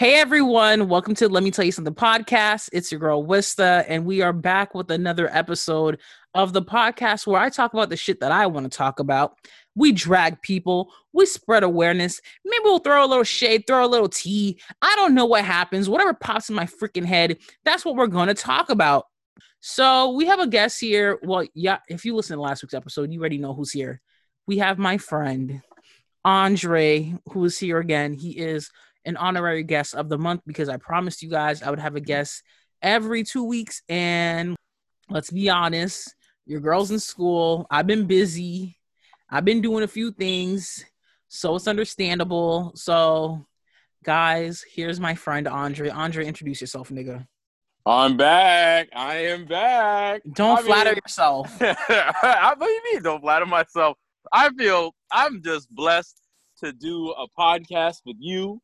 [0.00, 2.70] Hey everyone, welcome to Let Me Tell You Something podcast.
[2.72, 6.00] It's your girl Wista, and we are back with another episode
[6.32, 9.36] of the podcast where I talk about the shit that I want to talk about.
[9.74, 12.18] We drag people, we spread awareness.
[12.46, 14.58] Maybe we'll throw a little shade, throw a little tea.
[14.80, 15.86] I don't know what happens.
[15.86, 17.36] Whatever pops in my freaking head,
[17.66, 19.04] that's what we're going to talk about.
[19.60, 21.18] So we have a guest here.
[21.22, 24.00] Well, yeah, if you listen to last week's episode, you already know who's here.
[24.46, 25.60] We have my friend
[26.24, 28.14] Andre, who is here again.
[28.14, 28.70] He is
[29.04, 32.00] an honorary guest of the month because I promised you guys I would have a
[32.00, 32.42] guest
[32.82, 33.82] every two weeks.
[33.88, 34.56] And
[35.08, 36.14] let's be honest,
[36.46, 37.66] your girl's in school.
[37.70, 38.76] I've been busy.
[39.28, 40.84] I've been doing a few things.
[41.28, 42.72] So it's understandable.
[42.74, 43.46] So,
[44.02, 45.88] guys, here's my friend Andre.
[45.88, 47.26] Andre, introduce yourself, nigga.
[47.86, 48.88] I'm back.
[48.94, 50.22] I am back.
[50.34, 51.56] Don't I flatter mean- yourself.
[51.62, 53.02] I, what do you mean?
[53.02, 53.96] Don't flatter myself.
[54.32, 56.20] I feel I'm just blessed
[56.62, 58.60] to do a podcast with you.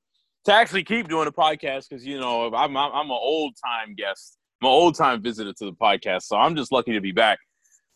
[0.46, 3.94] To actually keep doing a podcast because you know I'm I'm, I'm an old time
[3.94, 4.38] guest.
[4.62, 7.38] I'm an old time visitor to the podcast, so I'm just lucky to be back.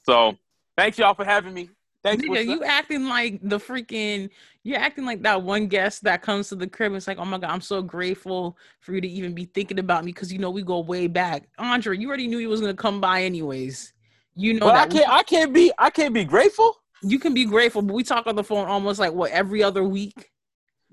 [0.05, 0.36] So
[0.77, 1.70] thanks y'all for having me.
[2.02, 2.25] Thanks.
[2.25, 4.30] Nigga, you acting like the freaking
[4.64, 6.92] you're acting like that one guest that comes to the crib.
[6.94, 10.05] It's like, oh my god, I'm so grateful for you to even be thinking about
[10.05, 11.48] me because you know we go way back.
[11.58, 13.92] Andre, you already knew he was gonna come by anyways.
[14.34, 15.10] You know but I that we- can't.
[15.12, 15.72] I can't be.
[15.78, 16.75] I can't be grateful.
[17.03, 19.84] you can be grateful, but we talk on the phone almost like what every other
[19.84, 20.30] week.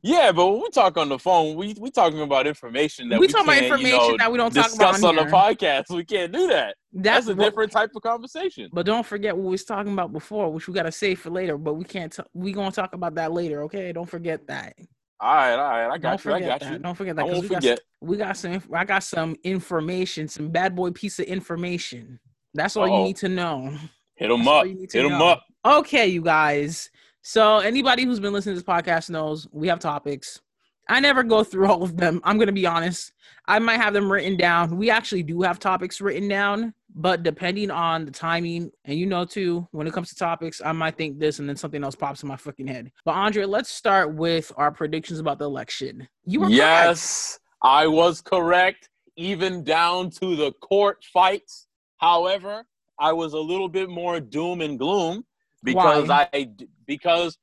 [0.03, 3.25] Yeah, but when we talk on the phone, we we talking about information that we
[3.27, 5.89] we, talk about information you know, that we don't talk about on, on the podcast.
[5.89, 6.75] We can't do that.
[6.93, 8.69] That's, a what- different type of conversation.
[8.71, 11.57] But don't forget what we was talking about before, which we gotta save for later.
[11.57, 12.11] But we can't.
[12.11, 13.63] T- we gonna talk about that later.
[13.63, 14.73] Okay, don't forget that.
[15.19, 15.85] All right, all right.
[15.85, 16.33] I Don't got you.
[16.33, 16.71] I got that.
[16.73, 16.77] you.
[16.77, 17.23] Don't forget I that.
[17.23, 17.79] 'cause won't we got, forget.
[18.01, 18.63] we got some.
[18.71, 22.19] I got some information, some bad boy piece of information.
[22.53, 23.03] That's all you Uh-oh.
[23.05, 23.73] need to know.
[24.15, 24.67] Hit them That's up.
[24.67, 25.43] you to Hit them up.
[25.65, 26.89] Okay, you guys.
[27.29, 30.39] So anybody who's been listening to this podcast knows we have topics.
[30.87, 32.21] I never go through all of them.
[32.23, 33.11] I'm gonna be honest.
[33.49, 34.77] I might have them written down.
[34.77, 39.25] We actually do have topics written down, but depending on the timing, and you know
[39.25, 42.23] too, when it comes to topics, I might think this and then something else pops
[42.23, 42.93] in my fucking head.
[43.03, 46.07] But Andre, let's start with our predictions about the election.
[46.23, 46.55] You were correct.
[46.55, 48.87] Yes, I was correct,
[49.17, 51.67] even down to the court fights.
[51.97, 52.65] However,
[52.97, 55.25] I was a little bit more doom and gloom
[55.61, 56.29] because Why?
[56.33, 56.47] I
[56.87, 57.37] because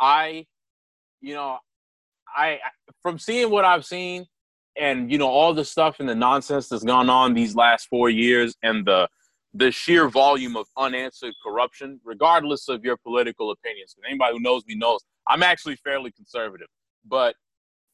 [0.00, 0.46] I,
[1.20, 1.58] you know,
[2.34, 2.58] I
[3.02, 4.26] from seeing what I've seen
[4.76, 8.08] and you know all the stuff and the nonsense that's gone on these last four
[8.10, 9.08] years and the
[9.54, 13.94] the sheer volume of unanswered corruption, regardless of your political opinions.
[13.94, 16.68] 'Cause Anybody who knows me knows I'm actually fairly conservative,
[17.04, 17.34] but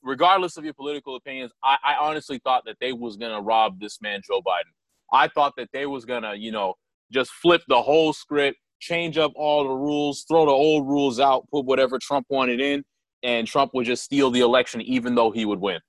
[0.02, 4.00] regardless of your political opinions, I, I honestly thought that they was gonna rob this
[4.02, 4.72] man Joe Biden.
[5.12, 6.74] I thought that they was gonna, you know,
[7.12, 11.48] just flip the whole script, change up all the rules, throw the old rules out,
[11.50, 12.84] put whatever Trump wanted in,
[13.22, 15.80] and Trump would just steal the election, even though he would win,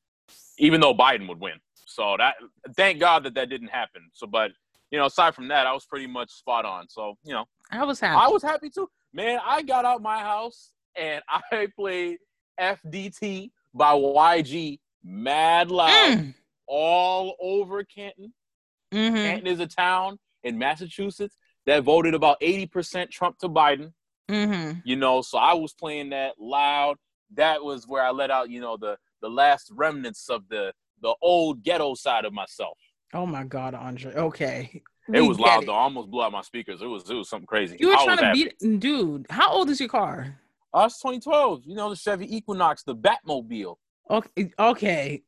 [0.58, 1.54] even though Biden would win.
[1.86, 2.36] So that,
[2.76, 4.02] thank God that that didn't happen.
[4.14, 4.52] So, but
[4.92, 6.88] you know, aside from that, I was pretty much spot on.
[6.88, 8.16] So, you know, I was happy.
[8.18, 8.90] I was happy too.
[9.14, 11.22] Man, I got out my house and
[11.52, 12.18] I played
[12.60, 16.34] FDT by YG mad loud Mm.
[16.68, 18.34] all over Canton.
[18.94, 19.14] Mhm.
[19.14, 21.36] Canton is a town in Massachusetts
[21.68, 23.94] that voted about 80% Trump to Biden,
[24.30, 24.82] Mhm.
[24.86, 26.98] you know, so I was playing that loud.
[27.36, 31.14] That was where I let out, you know, the the last remnants of the the
[31.22, 32.78] old ghetto side of myself.
[33.14, 34.14] Oh my God, Andre.
[34.16, 34.82] Okay.
[35.14, 35.66] It was loud it.
[35.68, 35.74] though.
[35.74, 36.82] I almost blew out my speakers.
[36.82, 37.78] It was it was something crazy.
[37.80, 38.52] You were I trying to happy.
[38.62, 39.26] beat, dude.
[39.30, 40.38] How old is your car?
[40.74, 43.76] Us 2012, you know, the Chevy Equinox, the Batmobile.
[44.10, 45.24] Okay, okay.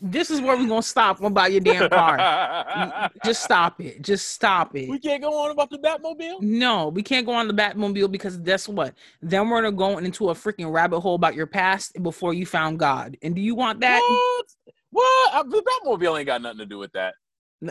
[0.00, 3.10] This is where we're gonna stop about your damn car.
[3.24, 4.00] Just stop it.
[4.02, 4.88] Just stop it.
[4.88, 6.40] we can't go on about the Batmobile.
[6.40, 8.94] No, we can't go on the Batmobile because guess what?
[9.20, 12.78] Then we're gonna go into a freaking rabbit hole about your past before you found
[12.78, 13.16] God.
[13.22, 14.00] And do you want that?
[14.00, 14.46] What?
[14.90, 15.50] What?
[15.50, 17.14] The Batmobile ain't got nothing to do with that.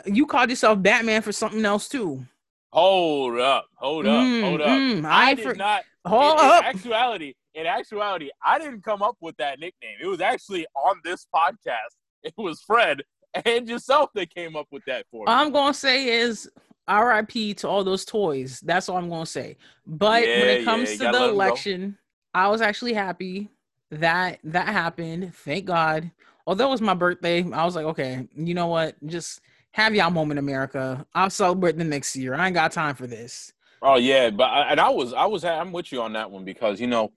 [0.05, 2.25] You called yourself Batman for something else too.
[2.73, 4.67] Hold up, hold up, Mm, hold up.
[4.69, 5.83] mm, I I did for- not.
[6.05, 9.97] Hold in, in actuality, in actuality, I didn't come up with that nickname.
[10.01, 11.93] It was actually on this podcast.
[12.23, 13.01] It was Fred
[13.45, 15.31] and yourself that came up with that for me.
[15.31, 16.49] I'm gonna say is
[16.89, 18.59] RIP to all those toys.
[18.61, 19.57] That's all I'm gonna say.
[19.85, 21.33] But when it comes you to the let 'em go.
[21.33, 21.97] election,
[22.33, 23.49] I was actually happy
[23.91, 25.35] that that happened.
[25.35, 26.09] Thank God.
[26.47, 28.95] Although it was my birthday, I was like, okay, you know what?
[29.05, 31.05] Just have y'all moment, America.
[31.13, 32.33] I'll celebrate the next year.
[32.35, 33.53] I ain't got time for this.
[33.81, 36.45] Oh yeah, but I, and I was I was I'm with you on that one
[36.45, 37.11] because you know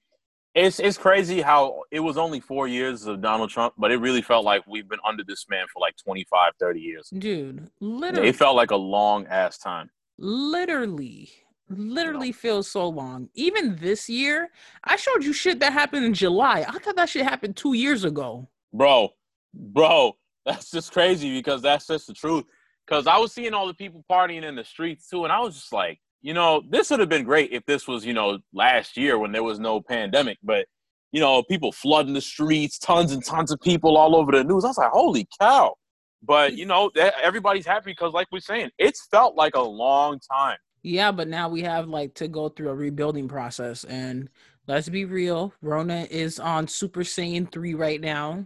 [0.55, 4.23] it's it's crazy how it was only 4 years of Donald Trump, but it really
[4.23, 7.11] felt like we've been under this man for like 25 30 years.
[7.19, 9.91] Dude, literally It felt like a long ass time.
[10.19, 11.31] literally
[11.71, 13.29] literally feels so long.
[13.35, 14.51] Even this year,
[14.85, 16.65] I showed you shit that happened in July.
[16.69, 18.49] I thought that shit happened two years ago.
[18.73, 19.11] Bro,
[19.55, 20.17] bro,
[20.47, 22.45] that's just crazy because that's just the truth.
[22.87, 25.55] Because I was seeing all the people partying in the streets too, and I was
[25.55, 28.97] just like, you know, this would have been great if this was, you know, last
[28.97, 30.39] year when there was no pandemic.
[30.43, 30.67] But
[31.13, 34.65] you know, people flooding the streets, tons and tons of people all over the news.
[34.65, 35.77] I was like, holy cow!
[36.23, 36.91] But you know,
[37.23, 40.57] everybody's happy because, like we're saying, it's felt like a long time.
[40.83, 44.29] Yeah, but now we have like to go through a rebuilding process, and
[44.67, 48.45] let's be real, Rona is on Super Saiyan three right now.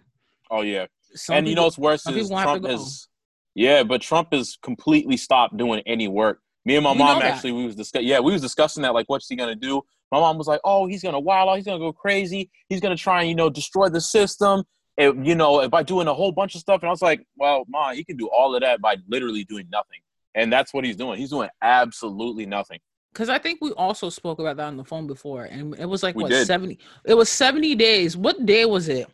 [0.51, 3.09] Oh yeah, some and people, you know what's worse is Trump is.
[3.55, 6.41] Yeah, but Trump has completely stopped doing any work.
[6.65, 8.07] Me and my you mom actually we was discussing.
[8.07, 8.95] Yeah, we was discussing that.
[8.95, 9.83] Like, what's he gonna do?
[10.13, 11.57] My mom was like, "Oh, he's gonna wild out.
[11.57, 12.51] He's gonna go crazy.
[12.69, 14.65] He's gonna try and you know destroy the system."
[14.97, 16.83] And, you know, by doing a whole bunch of stuff.
[16.83, 19.67] And I was like, "Well, ma, he can do all of that by literally doing
[19.71, 20.01] nothing."
[20.35, 21.19] And that's what he's doing.
[21.19, 22.81] He's doing absolutely nothing.
[23.13, 26.03] Because I think we also spoke about that on the phone before, and it was
[26.03, 26.47] like we what did.
[26.47, 26.79] seventy?
[27.05, 28.17] It was seventy days.
[28.17, 29.09] What day was it?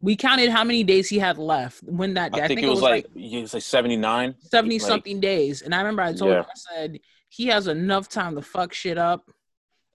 [0.00, 2.42] We counted how many days he had left when that day.
[2.42, 4.74] I, think, I think it, was, it was like, like it was like 79 70
[4.74, 6.40] like, something days and i remember i told yeah.
[6.40, 9.30] him i said he has enough time to fuck shit up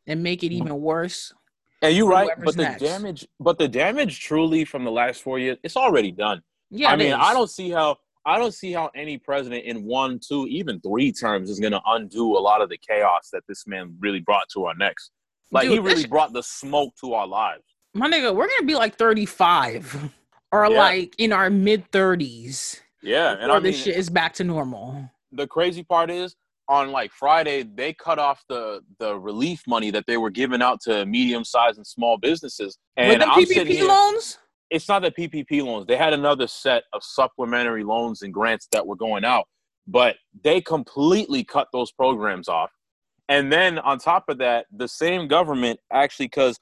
[0.08, 0.64] and make it mm-hmm.
[0.64, 1.34] even worse
[1.82, 2.82] and you're right but the next.
[2.82, 6.96] damage but the damage truly from the last four years it's already done yeah i
[6.96, 7.96] mean i don't see how
[8.26, 11.82] i don't see how any president in one two even three terms is going to
[11.88, 15.12] undo a lot of the chaos that this man really brought to our necks
[15.52, 18.76] like Dude, he really brought the smoke to our lives my nigga, we're gonna be
[18.76, 20.12] like 35
[20.52, 20.78] or yeah.
[20.78, 22.80] like in our mid 30s.
[23.02, 25.10] Yeah, and I mean, this shit is back to normal.
[25.32, 26.36] The crazy part is
[26.68, 30.80] on like Friday they cut off the the relief money that they were giving out
[30.82, 32.78] to medium sized and small businesses.
[32.98, 34.38] And the I'm PPP here, loans?
[34.70, 35.86] It's not the PPP loans.
[35.88, 39.46] They had another set of supplementary loans and grants that were going out,
[39.86, 42.72] but they completely cut those programs off.
[43.28, 46.60] And then on top of that, the same government actually because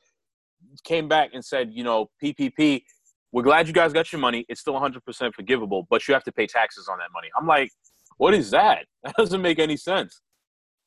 [0.83, 2.83] came back and said, you know, PPP,
[3.31, 4.45] we're glad you guys got your money.
[4.49, 7.29] It's still 100% forgivable, but you have to pay taxes on that money.
[7.37, 7.71] I'm like,
[8.17, 8.85] what is that?
[9.03, 10.19] That doesn't make any sense.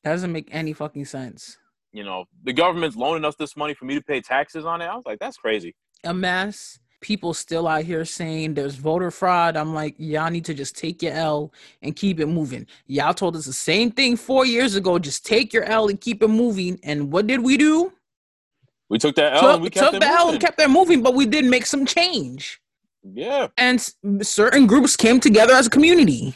[0.04, 1.56] That doesn't make any fucking sense.
[1.92, 4.86] You know, the government's loaning us this money for me to pay taxes on it.
[4.86, 5.74] I was like, that's crazy.
[6.04, 6.78] A mess.
[7.00, 9.56] People still out here saying there's voter fraud.
[9.56, 12.66] I'm like, y'all need to just take your L and keep it moving.
[12.86, 14.98] Y'all told us the same thing four years ago.
[14.98, 16.78] Just take your L and keep it moving.
[16.82, 17.92] And what did we do?
[18.92, 21.02] We took that L took, and we kept took the L and kept that moving,
[21.02, 22.60] but we did make some change.
[23.02, 23.48] Yeah.
[23.56, 23.80] And
[24.20, 26.34] certain groups came together as a community.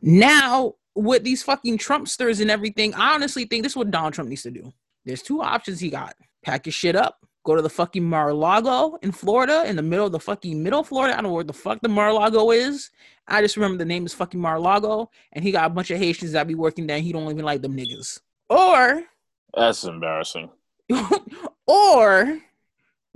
[0.00, 4.30] Now, with these fucking Trumpsters and everything, I honestly think this is what Donald Trump
[4.30, 4.72] needs to do.
[5.04, 6.14] There's two options he got.
[6.42, 10.12] Pack your shit up, go to the fucking Mar-a-Lago in Florida, in the middle of
[10.12, 11.12] the fucking middle Florida.
[11.12, 12.88] I don't know where the fuck the Mar-a-Lago is.
[13.26, 16.32] I just remember the name is fucking Mar-a-Lago, and he got a bunch of Haitians
[16.32, 16.98] that be working there.
[16.98, 18.20] he don't even like them niggas.
[18.48, 19.02] Or
[19.52, 20.48] that's embarrassing.
[21.68, 22.40] or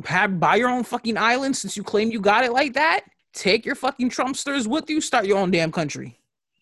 [0.04, 3.00] have buy your own fucking island since you claim you got it like that.
[3.32, 5.00] Take your fucking Trumpsters with you.
[5.00, 6.18] Start your own damn country.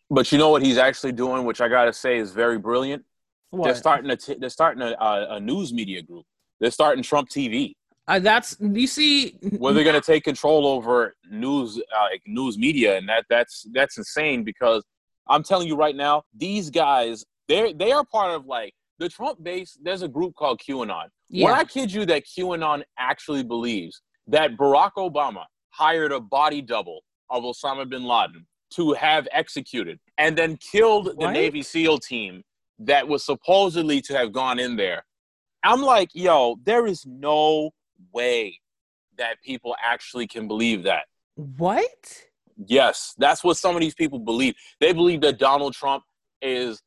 [0.08, 3.04] But you know what he's actually doing, which I gotta say is very brilliant.
[3.50, 3.64] What?
[3.64, 6.24] They're starting a t- they're starting a, a, a news media group.
[6.60, 7.74] They're starting Trump TV.
[8.06, 12.96] Uh, that's you see where they're going to take control over news uh, news media
[12.96, 14.82] and that that's that's insane because
[15.28, 19.42] i'm telling you right now these guys they they are part of like the Trump
[19.42, 21.08] base, there's a group called QAnon.
[21.30, 21.46] Yeah.
[21.46, 27.00] When I kid you that QAnon actually believes that Barack Obama hired a body double
[27.30, 31.18] of Osama bin Laden to have executed and then killed what?
[31.18, 32.42] the Navy SEAL team
[32.80, 35.04] that was supposedly to have gone in there.
[35.62, 37.70] I'm like, yo, there is no
[38.12, 38.58] way
[39.16, 41.04] that people actually can believe that.
[41.36, 42.24] What?
[42.66, 44.54] Yes, that's what some of these people believe.
[44.80, 46.02] They believe that Donald Trump
[46.42, 46.82] is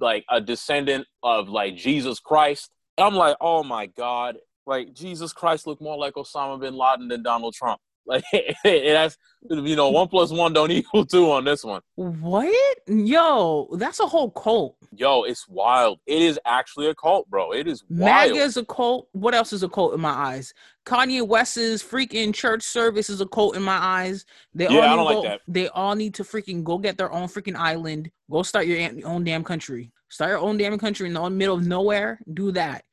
[0.00, 2.70] like a descendant of like Jesus Christ.
[2.98, 7.22] I'm like, oh my God, like Jesus Christ looked more like Osama bin Laden than
[7.22, 7.80] Donald Trump.
[8.08, 8.24] Like
[8.64, 9.18] that's
[9.50, 11.82] you know, one plus one don't equal two on this one.
[11.96, 12.78] What?
[12.86, 14.78] Yo, that's a whole cult.
[14.96, 16.00] Yo, it's wild.
[16.06, 17.52] It is actually a cult, bro.
[17.52, 18.30] It is wild.
[18.30, 19.08] MAGA is a cult.
[19.12, 20.54] What else is a cult in my eyes?
[20.86, 24.24] Kanye West's freaking church service is a cult in my eyes.
[24.54, 25.40] They yeah, all I don't go, like that.
[25.46, 28.10] They all need to freaking go get their own freaking island.
[28.30, 29.92] Go start your own damn country.
[30.08, 32.20] Start your own damn country in the middle of nowhere.
[32.32, 32.84] Do that.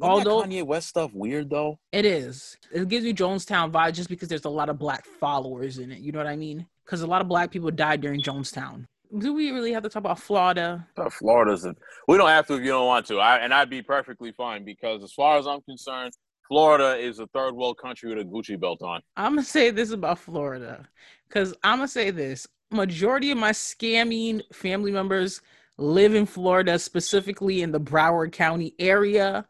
[0.00, 2.56] Although Kanye West stuff weird though, it is.
[2.72, 5.98] It gives you Jonestown vibe just because there's a lot of black followers in it.
[5.98, 6.66] You know what I mean?
[6.84, 8.86] Because a lot of black people died during Jonestown.
[9.18, 10.86] Do we really have to talk about Florida?
[10.96, 11.64] Uh, Florida's.
[11.64, 11.74] A,
[12.08, 13.18] we don't have to if you don't want to.
[13.18, 16.12] I, and I'd be perfectly fine because as far as I'm concerned,
[16.48, 19.00] Florida is a third world country with a Gucci belt on.
[19.16, 20.88] I'm gonna say this about Florida,
[21.28, 25.40] because I'm gonna say this: majority of my scamming family members
[25.78, 29.46] live in Florida, specifically in the Broward County area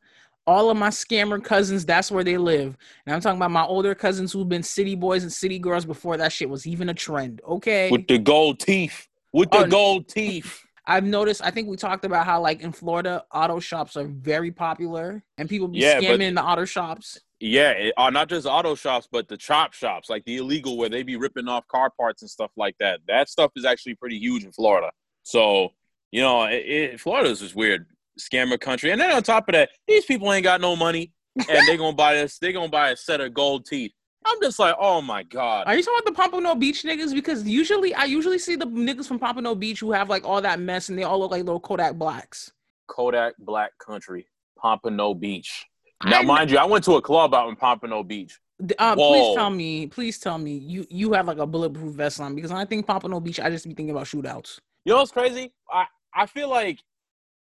[0.47, 2.77] All of my scammer cousins, that's where they live.
[3.07, 6.17] And I'm talking about my older cousins who've been city boys and city girls before
[6.19, 7.41] that shit was even a trend.
[7.49, 7.91] Okay.
[7.91, 9.09] With the gold teeth.
[9.33, 10.61] With the Oh, gold teeth.
[10.87, 14.51] I've noticed, I think we talked about how, like, in Florida, auto shops are very
[14.51, 17.19] popular and people be Yeah, scamming in the auto shops.
[17.41, 20.91] Yeah, it, uh, not just auto shops, but the chop shops, like the illegal where
[20.91, 23.01] they be ripping off car parts and stuff like that.
[23.09, 24.91] That stuff is actually pretty huge in Florida.
[25.23, 25.73] So,
[26.13, 27.87] you know, it, it, Florida's just weird
[28.19, 28.91] scammer country.
[28.91, 31.97] And then on top of that, these people ain't got no money, and they gonna
[31.97, 32.39] buy this.
[32.39, 33.93] They gonna buy a set of gold teeth.
[34.27, 35.67] I'm just like, oh my god.
[35.67, 37.13] Are you talking about the Pompano Beach niggas?
[37.13, 40.61] Because usually, I usually see the niggas from Pompano Beach who have like all that
[40.61, 42.51] mess and they all look like little Kodak blacks.
[42.87, 44.27] Kodak Black Country,
[44.59, 45.67] Pompano Beach.
[46.05, 48.39] Now, I- mind you, I went to a club out in Pompano Beach.
[48.79, 52.35] Uh, please tell me, please tell me you you have like a bulletproof vest on
[52.37, 54.59] because when I think Pompano Beach, I just be thinking about shootouts.
[54.85, 55.53] You know what's crazy?
[55.71, 56.79] I I feel like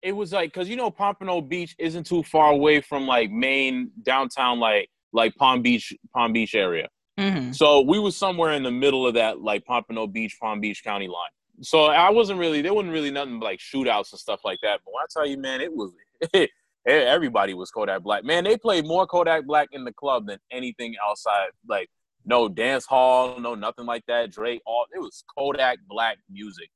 [0.01, 3.91] it was like because you know Pompano Beach isn't too far away from like main
[4.03, 6.87] downtown like like Palm Beach Palm Beach area.
[7.17, 10.83] hmm So we was somewhere in the middle of that like Pompano Beach Palm Beach
[10.83, 11.31] County line.
[11.61, 14.79] So I wasn't really there wasn't really nothing like shootouts and stuff like that.
[14.85, 15.91] But when I tell you, man, it was
[16.85, 18.23] everybody was Kodak Black.
[18.23, 21.49] Man, they played more Kodak Black in the club than anything outside.
[21.67, 21.89] Like
[22.25, 24.31] no dance hall, no nothing like that.
[24.31, 26.69] Drake, all it was Kodak Black music.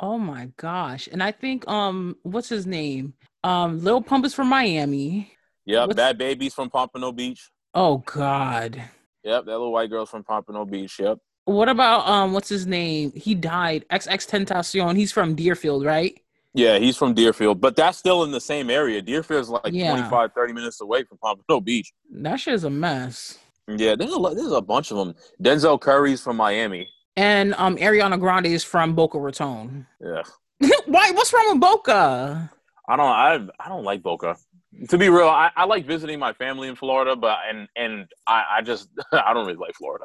[0.00, 1.08] Oh my gosh!
[1.10, 3.14] And I think um, what's his name?
[3.44, 5.32] Um, Lil Pump is from Miami.
[5.66, 7.50] Yep, What's- Bhad Bhabie's from Pompano Beach.
[7.74, 8.76] Oh God.
[9.24, 10.98] Yep, that little white girl's from Pompano Beach.
[10.98, 11.18] Yep.
[11.44, 13.12] What about um, what's his name?
[13.14, 13.84] He died.
[13.90, 14.96] XX Tentacion.
[14.96, 16.18] He's from Deerfield, right?
[16.54, 19.02] Yeah, he's from Deerfield, but that's still in the same area.
[19.02, 19.90] Deerfield's like Yeah.
[19.92, 21.92] 25, 30 minutes away from Pompano Beach.
[22.10, 23.38] That shit is a mess.
[23.68, 25.14] Yeah, there's a, there's a bunch of them.
[25.42, 26.88] Denzel Curry's from Miami.
[27.18, 29.88] And um, Ariana Grande is from Boca Raton.
[30.00, 30.22] Yeah.
[30.86, 31.10] Why?
[31.10, 32.48] What's wrong with Boca?
[32.88, 34.36] I don't I I don't like Boca.
[34.90, 38.44] To be real, I, I like visiting my family in Florida, but and and I,
[38.58, 40.04] I just I don't really like Florida.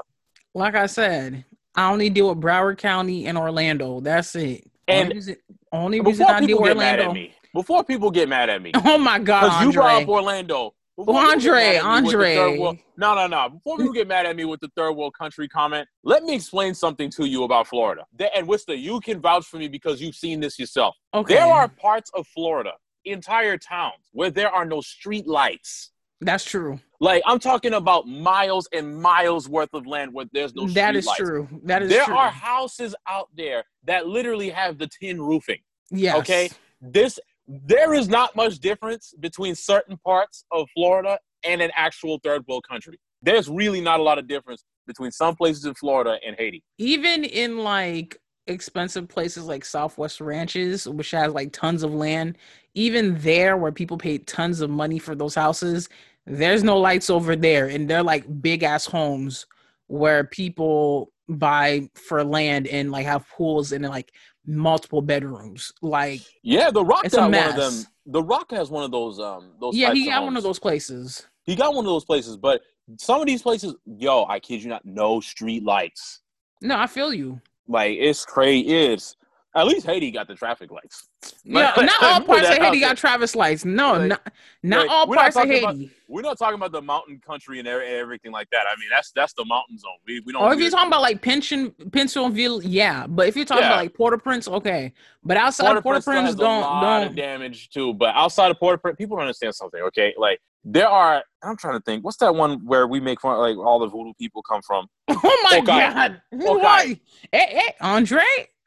[0.56, 4.00] Like I said, I only deal with Broward County and Orlando.
[4.00, 4.72] That's it.
[4.88, 5.36] And only reason,
[5.72, 7.10] only reason Before I deal people with get mad Orlando.
[7.12, 10.10] at me, before people get mad at me, Oh my God, Because you brought up
[10.10, 10.74] Orlando.
[10.96, 12.60] Before Well, people get Andre, mad at me with the Andre.
[12.60, 13.50] world- no, no, no.
[13.50, 16.76] Before people get mad at me with the third world country comment, let me explain
[16.76, 18.06] something to you about Florida.
[18.36, 20.96] And Wista, you can vouch for me because you've seen this yourself.
[21.14, 22.74] okay, There are parts of Florida,
[23.06, 25.92] entire towns, where there are no street lights.
[26.22, 26.80] that's true.
[27.02, 30.96] Like I'm talking about miles and miles worth of land where there's no street that
[30.96, 31.20] is lights.
[31.20, 31.50] true.
[31.66, 31.98] That is true.
[31.98, 32.16] there true.
[32.16, 35.60] are houses out there that literally have the tin roofing.
[35.92, 36.16] yes.
[36.20, 36.50] okay.
[36.80, 42.44] This there is not much difference between certain parts of Florida and an actual third
[42.48, 42.98] world country.
[43.22, 46.64] There's really not a lot of difference between some places in Florida and Haiti.
[46.78, 52.38] Even in like expensive places like Southwest Ranches, which has like tons of land,
[52.74, 55.90] even there where people pay tons of money for those houses,
[56.26, 59.46] there's no lights over there, and they're like big ass homes
[59.88, 64.12] where people buy for land and like have pools and like
[64.46, 65.72] multiple bedrooms.
[65.82, 67.86] Like, Yeah, the Rock got one of them.
[68.06, 71.26] The Rock has one of those um those yeah, he got one of those places.
[71.44, 72.62] He got one of those places, but
[72.98, 76.22] some of these places, yo, I kid you not, no street lights.
[76.62, 77.42] No, I feel you.
[77.68, 78.68] Like it's crazy.
[78.70, 79.16] It's
[79.56, 81.08] at least Haiti got the traffic lights.
[81.44, 83.66] Yeah, Like, not all parts of Haiti got Travis lights.
[83.66, 84.34] No, not
[84.64, 85.92] not all we're not parts of talking about- Haiti.
[86.10, 88.66] We're not talking about the mountain country and everything like that.
[88.72, 89.92] I mean, that's that's the mountain zone.
[90.06, 90.44] We we don't.
[90.44, 93.08] Or if you're talking about like Pension, Pennsylvania, yeah.
[93.08, 93.70] But if you're talking Yeah.
[93.70, 94.94] about like Port-au-Prince, okay.
[95.24, 97.16] But outside of Port-au-Prince still Port-au-Prince, has a don't lot of don't.
[97.16, 97.94] damage too.
[97.96, 99.82] But outside of Port-au-Prince, people don't understand something.
[99.82, 101.24] Okay, like there are.
[101.42, 102.06] I'm trying to think.
[102.06, 104.86] What's that one where we make fun like all the voodoo people come from?
[105.10, 105.66] Oh my Okay.
[105.66, 106.22] god!
[106.30, 106.86] What?
[106.88, 107.00] Hey,
[107.32, 108.22] hey, Andre,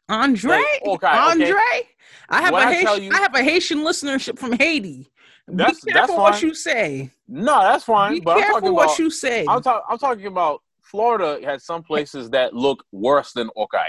[0.09, 1.07] Andre, Like, okay, okay.
[1.07, 1.89] Andre.
[2.29, 5.11] I have When a I Haitian, you- I have a Haitian listenership from Haiti.
[5.49, 7.11] That's- Be that's careful what you say.
[7.29, 8.15] No, that's fine.
[8.15, 8.99] Be but I'm careful talking what about.
[8.99, 9.47] you say.
[9.49, 13.87] I'm, talk, I'm talking about Florida has some places that look worse than Okay.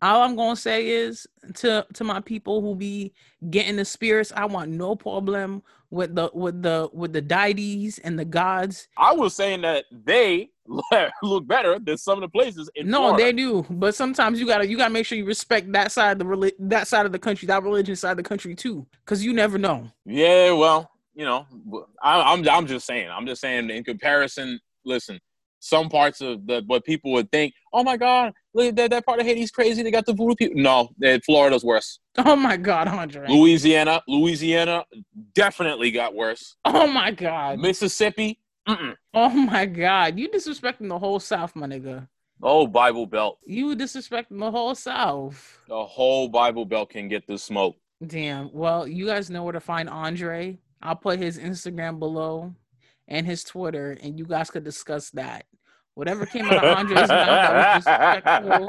[0.00, 3.12] All I'm gonna say is to to my people who be
[3.50, 8.16] getting the spirits, I want no problem with the with the with the deities and
[8.16, 8.86] the gods.
[8.96, 10.50] I was saying that they
[11.22, 13.24] look better than some of the places in no, Florida.
[13.24, 16.18] they do, but sometimes you gotta you gotta make sure you respect that side of
[16.18, 19.24] the reli- that side of the country, that religion side of the country too, because
[19.24, 19.90] you never know.
[20.04, 21.46] Yeah, well, you know,
[22.02, 23.08] I, I'm I'm just saying.
[23.10, 23.70] I'm just saying.
[23.70, 25.18] In comparison, listen,
[25.60, 29.20] some parts of the what people would think, oh my God, look that that part
[29.20, 29.82] of Haiti's crazy.
[29.82, 30.60] They got the voodoo people.
[30.60, 32.00] No, eh, Florida's worse.
[32.20, 33.28] Oh my god, Andre.
[33.28, 34.84] Louisiana, Louisiana
[35.34, 36.56] definitely got worse.
[36.64, 37.60] Oh my god.
[37.60, 38.94] Mississippi, mm-mm.
[39.14, 40.18] Oh my god.
[40.18, 42.06] You disrespecting the whole South, my nigga.
[42.42, 45.60] oh Bible Belt, You disrespecting the whole South.
[45.68, 47.76] the whole Bible Belt can get the smoke.
[48.06, 48.50] Damn.
[48.52, 50.58] Well, you guys know where to find Andre.
[50.82, 52.54] I'll put his Instagram below
[53.08, 55.46] and his Twitter, and you guys could discuss that.
[55.94, 58.66] Whatever came out of Andre's mouth that was disrespectful,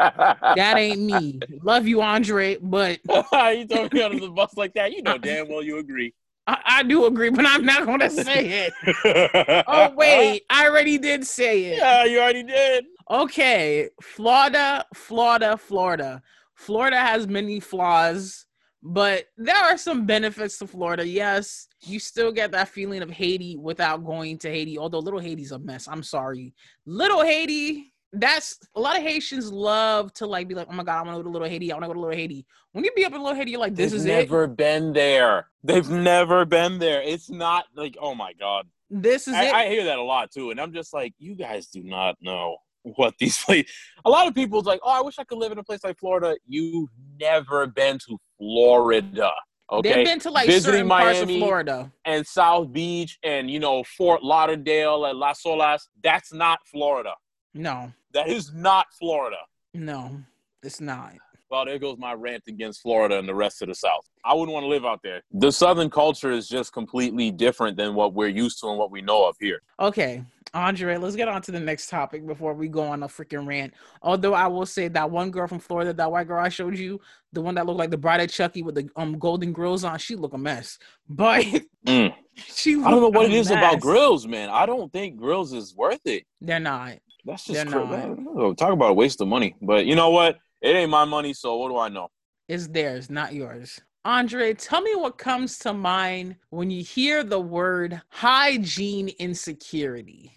[0.56, 1.39] that ain't me.
[1.62, 4.91] Love you, Andre, but you throw me under the bus like that.
[4.94, 6.15] You know damn well you agree.
[6.50, 9.63] I, I do agree, but I'm not going to say it.
[9.68, 11.77] oh wait, I already did say it.
[11.77, 12.86] Yeah, you already did.
[13.10, 16.22] Okay, Florida, Florida, Florida.
[16.56, 18.46] Florida has many flaws,
[18.82, 21.08] but there are some benefits to Florida.
[21.08, 25.51] Yes, you still get that feeling of Haiti without going to Haiti, although Little Haiti's
[25.51, 25.88] a mess.
[25.88, 26.53] I'm sorry.
[26.86, 31.00] Little Haiti, that's a lot of Haitians love to like be like, oh my god,
[31.00, 31.72] I want to go to Little Haiti.
[31.72, 32.46] I want to go to Little Haiti.
[32.72, 34.58] When you be up in Little Haiti, you're like, this They've is never it.
[34.58, 35.48] been there.
[35.63, 37.01] They've never been there.
[37.01, 38.68] It's not like, oh my god.
[38.89, 39.54] This is I, it.
[39.54, 42.58] I hear that a lot too, and I'm just like, you guys do not know
[42.84, 43.72] what these places.
[44.06, 46.00] A lot of people's like, oh, I wish I could live in a place like
[46.00, 46.36] Florida.
[46.48, 46.89] You've
[47.20, 49.30] never been to Florida.
[49.72, 51.39] Okay, They've been to like Visiting certain parts of Miami.
[51.42, 51.92] Florida.
[52.06, 55.82] and South Beach and you know Fort Lauderdale and Las Olas.
[56.04, 57.13] That's not Florida.
[57.53, 59.38] No, That is not Florida.
[59.74, 60.22] no,
[60.63, 61.13] it's not.
[61.50, 64.06] Well, there goes my rant against Florida and the rest of the South.
[64.24, 65.24] I wouldn't want to live out there.
[65.32, 69.01] The Southern culture is just completely different than what we're used to and what we
[69.01, 69.60] know of here.
[69.79, 73.48] Okay, Andre, let's get on to the next topic before we go on a freaking
[73.48, 73.74] rant.
[74.03, 77.01] Although I will say that one girl from Florida, that white girl I showed you,
[77.34, 79.98] the one that looked like the bride of Chucky with the um golden grills on,
[79.98, 80.77] she look a mess.
[81.10, 81.46] But
[81.88, 82.13] Mm.
[82.36, 84.50] she I don't know what it is about grills, man.
[84.50, 86.25] I don't think grills is worth it.
[86.41, 87.00] They're not.
[87.26, 87.90] That's just not.
[87.90, 89.56] man, talk about a waste of money.
[89.62, 90.38] But you know what?
[90.62, 92.10] It ain't my money, so what do I know?
[92.48, 93.80] It's theirs, not yours.
[94.06, 100.32] Andre, tell me what comes to mind when you hear the word hygiene insecurity.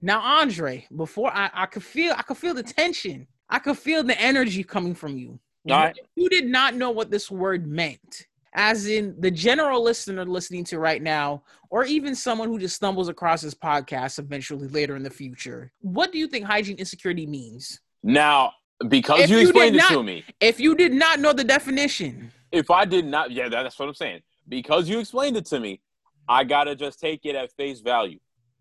[0.00, 3.26] Now, Andre, before I, I could feel I could feel the tension.
[3.48, 5.38] I could feel the energy coming from you.
[5.70, 5.96] All right.
[6.16, 8.26] You did not know what this word meant.
[8.54, 13.08] As in the general listener listening to right now, or even someone who just stumbles
[13.08, 15.72] across this podcast eventually later in the future.
[15.80, 17.80] What do you think hygiene insecurity means?
[18.02, 18.52] Now,
[18.88, 22.30] because If you explained it not- to me, If you did not know the definition,
[22.50, 24.20] if I did not, yeah, that- that's what I'm saying.
[24.46, 25.80] Because you explained it to me,
[26.28, 28.18] I gotta just take it at face value.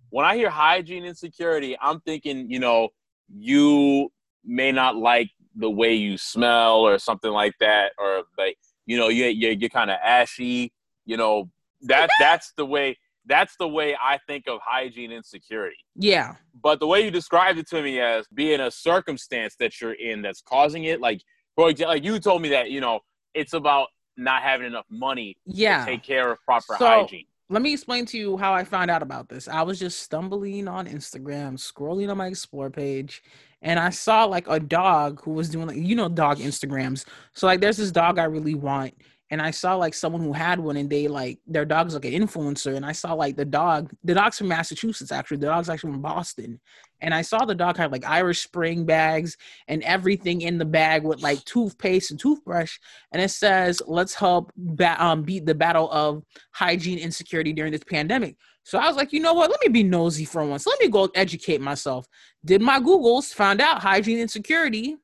[0.10, 2.90] When I hear hygiene insecurity, I'm thinking, you know,
[3.34, 4.12] you
[4.44, 9.10] may not like the way you smell or something like that, or like, you know,
[9.10, 10.72] you you you're kind of ashy.
[11.06, 11.50] You know,
[11.84, 12.98] that that's the way.
[13.28, 15.78] That's the way I think of hygiene insecurity.
[15.96, 16.36] yeah.
[16.64, 20.24] But the way you described it to me as being a circumstance that you're in
[20.24, 21.22] that's causing it, like
[21.56, 23.02] for example, like you told me that you know
[23.36, 25.86] it's about not having enough money Yeah.
[25.86, 27.26] to take care of proper So- hygiene.
[27.50, 29.48] Let me explain to you how I found out about this.
[29.50, 33.22] I was just stumbling on Instagram, scrolling on my explore page,
[33.62, 37.06] and I saw like a dog who was doing like you know dog Instagrams.
[37.34, 38.94] So like there's this dog I really want,
[39.30, 42.14] and I saw like someone who had one, and they like their dog's like an
[42.14, 45.92] influencer, and I saw like the dog, the dog's from Massachusetts actually, the dog's actually
[45.92, 46.60] from Boston,
[47.02, 51.04] and I saw the dog had like Irish Spring bags and everything in the bag
[51.04, 52.78] with like toothpaste and toothbrush,
[53.12, 57.84] and it says let's help ba- um, beat the battle of hygiene insecurity during this
[57.84, 58.36] pandemic.
[58.64, 59.50] So I was like, you know what?
[59.50, 60.68] Let me be nosy for once.
[60.68, 62.08] Let me go educate myself.
[62.46, 64.98] Did my Googles, found out hygiene insecurity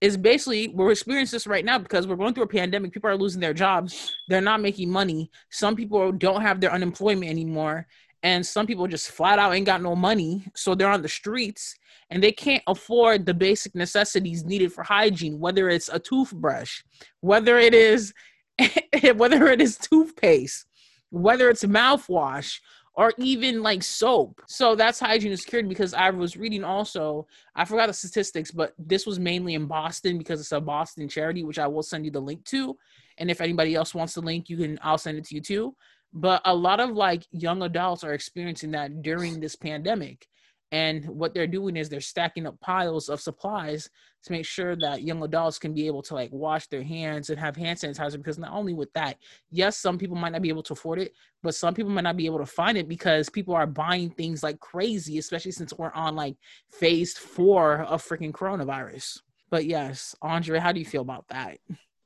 [0.00, 2.92] is basically we're experiencing this right now because we're going through a pandemic.
[2.92, 4.14] People are losing their jobs.
[4.28, 5.30] They're not making money.
[5.50, 7.86] Some people don't have their unemployment anymore.
[8.22, 10.44] And some people just flat out ain't got no money.
[10.54, 11.76] So they're on the streets
[12.10, 16.82] and they can't afford the basic necessities needed for hygiene, whether it's a toothbrush,
[17.20, 18.12] whether it is
[19.14, 20.66] whether it is toothpaste,
[21.10, 22.60] whether it's mouthwash,
[22.98, 24.42] or even like soap.
[24.48, 29.06] So that's hygiene insecurity because I was reading also, I forgot the statistics, but this
[29.06, 32.20] was mainly in Boston because it's a Boston charity, which I will send you the
[32.20, 32.76] link to.
[33.18, 35.76] And if anybody else wants the link, you can I'll send it to you too.
[36.12, 40.26] But a lot of like young adults are experiencing that during this pandemic.
[40.70, 43.88] And what they're doing is they're stacking up piles of supplies
[44.24, 47.38] to make sure that young adults can be able to like wash their hands and
[47.38, 48.18] have hand sanitizer.
[48.18, 49.16] Because not only with that,
[49.50, 52.16] yes, some people might not be able to afford it, but some people might not
[52.16, 55.92] be able to find it because people are buying things like crazy, especially since we're
[55.92, 56.36] on like
[56.70, 59.20] phase four of freaking coronavirus.
[59.50, 61.58] But yes, Andre, how do you feel about that?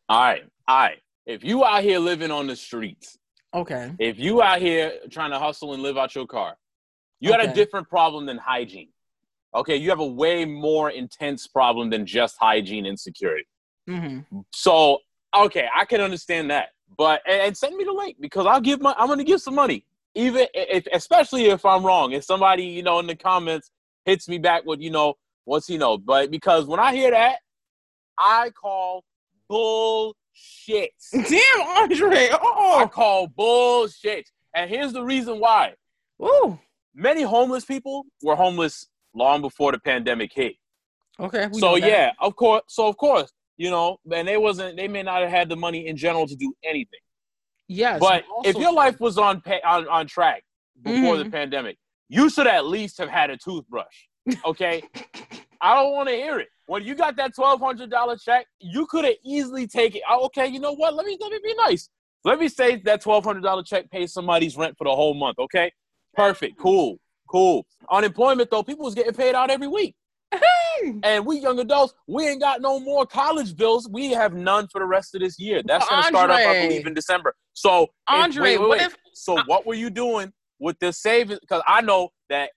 [0.09, 0.99] All right, all right.
[1.27, 3.19] If you out here living on the streets,
[3.55, 3.93] Okay.
[3.99, 6.57] if you out here trying to hustle and live out your car,
[7.23, 8.89] you got a different problem than hygiene.
[9.55, 13.47] Okay, you have a way more intense problem than just hygiene insecurity.
[13.87, 14.21] hmm
[14.53, 14.99] So
[15.37, 18.81] okay, I can understand that, but and, and send me the link because I'll give
[18.81, 22.13] my I'm gonna give some money, even if especially if I'm wrong.
[22.13, 23.71] If somebody you know in the comments
[24.05, 27.39] hits me back with you know what's he know, but because when I hear that,
[28.19, 29.05] I call
[29.49, 30.93] bullshit.
[31.13, 32.31] Damn, Andre.
[32.31, 34.29] I Oh, call bullshit.
[34.55, 35.75] And here's the reason why.
[36.23, 36.59] Ooh.
[36.95, 40.55] Many homeless people were homeless long before the pandemic hit.
[41.21, 41.49] Okay.
[41.53, 42.63] So yeah, of course.
[42.69, 44.77] So of course, you know, and they wasn't.
[44.77, 47.01] They may not have had the money in general to do anything.
[47.69, 48.01] Yes.
[48.01, 50.43] But if your life was on pa- on, on track
[50.83, 51.33] before the Mhm.
[51.33, 51.79] pandemic,
[52.09, 53.95] you should at least have had a toothbrush.
[54.45, 54.83] Okay,
[55.61, 56.49] I don't want to hear it.
[56.67, 60.01] When you got that twelve hundred dollar check, you could have easily taken.
[60.09, 60.95] Oh, okay, you know what?
[60.95, 61.89] Let me let me be nice.
[62.25, 65.39] Let me say that twelve hundred dollar check pays somebody's rent for the whole month.
[65.39, 65.73] Okay,
[66.15, 66.99] perfect, cool,
[67.29, 67.67] cool.
[67.91, 69.95] Unemployment though, people was getting paid out every week.
[71.05, 73.89] And we young adults, we ain't got no more college bills.
[73.89, 75.63] We have none for the rest of this year.
[75.65, 77.35] That's gonna start up, I believe, in December.
[77.53, 78.87] So, if- Andre, wait, wait, what wait.
[78.87, 81.39] if So, what were you doing with the savings?
[81.41, 82.51] Because I know that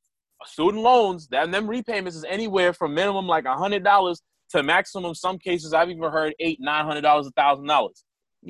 [0.45, 5.13] student loans, that them repayments is anywhere from minimum like a hundred dollars to maximum.
[5.13, 8.03] Some cases I've even heard eight, nine hundred dollars, a thousand dollars.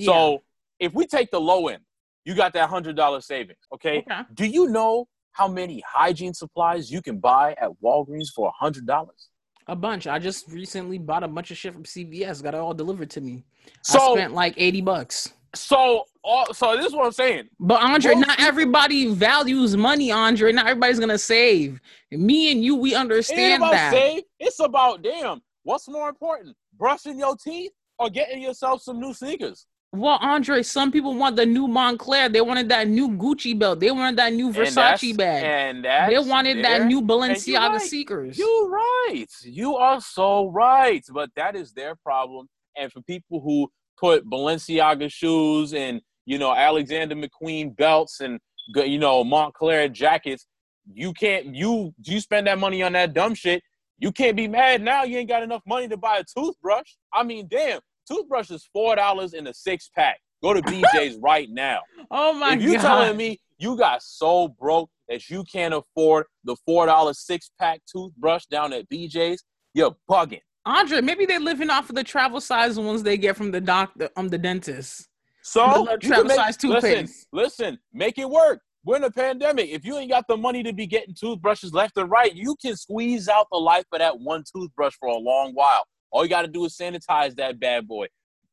[0.05, 0.43] So,
[0.79, 1.83] if we take the low end,
[2.25, 3.59] you got that hundred dollar savings.
[3.73, 3.99] Okay.
[3.99, 4.21] Okay.
[4.33, 8.85] Do you know how many hygiene supplies you can buy at Walgreens for a hundred
[8.85, 9.29] dollars?
[9.67, 10.05] a bunch.
[10.05, 12.43] I just recently bought a bunch of shit from CVS.
[12.43, 13.43] Got it all delivered to me.
[13.81, 15.33] So, I spent like eighty bucks.
[15.55, 17.49] so, all, so this is what I'm saying.
[17.59, 20.11] But Andre, Most not everybody values money.
[20.11, 21.81] Andre, not everybody's gonna save.
[22.11, 23.91] Me and you, we It understand about that.
[23.91, 24.23] save.
[24.39, 25.41] It's about damn.
[25.63, 29.65] What's more important, brushing your teeth or getting yourself some new sneakers?
[29.97, 32.31] Well, Andre, some people want the new Moncler.
[32.31, 33.79] They wanted that new Gucci belt.
[33.79, 35.43] They wanted that new And Versace bag.
[35.43, 37.81] And They wanted that new Balenciaga right.
[37.81, 38.37] Seekers.
[38.37, 39.27] You're right.
[39.43, 41.03] You are so right.
[41.11, 42.47] But that is their problem.
[42.77, 48.99] And for people who put Balenciaga shoes and you know Alexander McQueen belts and you
[48.99, 50.45] know Moncler jackets,
[50.93, 51.55] you can't.
[51.55, 53.63] You you spend that money on that dumb shit.
[53.97, 55.03] You can't be mad now.
[55.03, 56.95] You ain't got enough money to buy a toothbrush.
[57.13, 60.19] I mean, damn, toothbrush is four dollars in a six pack.
[60.43, 61.81] Go to BJ's right now.
[62.11, 62.57] oh my god!
[62.57, 62.81] if you god!
[62.81, 67.81] telling me you got so broke that you can't afford the four dollar six pack
[67.91, 70.41] toothbrush down at BJ's, you're bugging.
[70.65, 74.09] Andre, maybe they're living off of the travel size ones they get from the doctor,
[74.17, 75.07] um, the dentist.
[75.43, 78.61] So you can travel make- size listen, listen, make it work.
[78.83, 79.69] We're in a pandemic.
[79.69, 82.75] If you ain't got the money to be getting toothbrushes left and right, you can
[82.75, 85.83] squeeze out the life of that one toothbrush for a long while.
[86.11, 88.07] All you got to do is sanitize that bad boy.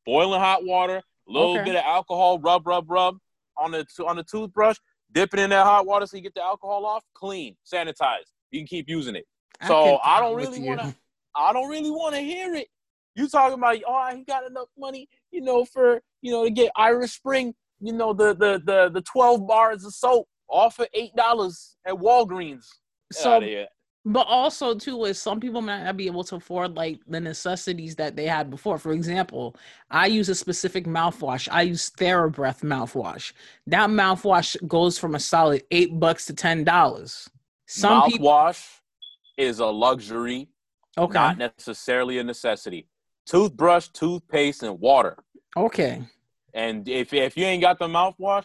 [0.05, 1.65] Boiling hot water, a little Okay.
[1.65, 3.17] bit of alcohol, rub, rub, rub
[3.57, 4.77] on the on the toothbrush.
[5.11, 7.03] Dip it in that hot water so you get the alcohol off.
[7.13, 8.25] Clean, sanitize.
[8.51, 9.25] You can keep using it.
[9.65, 10.93] So I don't really want to.
[11.35, 12.67] I don't really want to hear it.
[13.15, 16.71] You talking about oh he got enough money, you know, for you know to get
[16.75, 21.15] Irish Spring, you know, the the the the twelve bars of soap off for eight
[21.15, 22.67] dollars at Walgreens.
[23.11, 23.39] Get So.
[24.05, 27.95] But also too is some people might not be able to afford like the necessities
[27.95, 28.77] that they had before.
[28.77, 29.55] For example,
[29.89, 31.47] I use a specific mouthwash.
[31.51, 33.31] I use TheraBreath mouthwash.
[33.67, 37.29] That mouthwash goes from a solid eight bucks to ten dollars.
[37.65, 38.79] Some people, mouthwash
[39.37, 40.49] is a luxury,
[40.97, 42.87] okay, not necessarily a necessity.
[43.25, 45.17] Toothbrush, toothpaste, and water.
[45.55, 46.01] okay.
[46.53, 48.43] And if if you ain't got the mouthwash,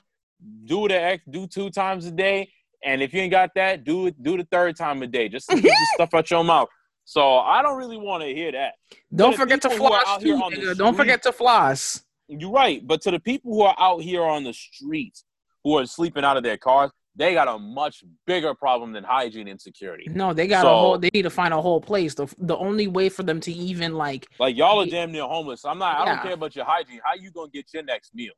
[0.65, 2.51] do the ex do two times a day.
[2.85, 5.29] And if you ain't got that, do it do the third time a day.
[5.29, 6.69] Just keep the stuff out your mouth.
[7.05, 8.75] So I don't really want to hear that.
[9.15, 10.77] Don't forget to people who are floss too, on.
[10.77, 12.03] Don't forget to floss.
[12.29, 12.87] You're right.
[12.87, 15.25] But to the people who are out here on the streets
[15.65, 19.49] who are sleeping out of their cars, they got a much bigger problem than hygiene
[19.49, 20.09] insecurity.
[20.15, 20.99] No, they got a whole.
[20.99, 22.15] They need to find a whole place.
[22.15, 25.65] The the only way for them to even like Like y'all are damn near homeless.
[25.65, 26.13] I'm not I Yeah.
[26.13, 27.01] don't care about your hygiene.
[27.03, 28.35] How you gonna get your next meal?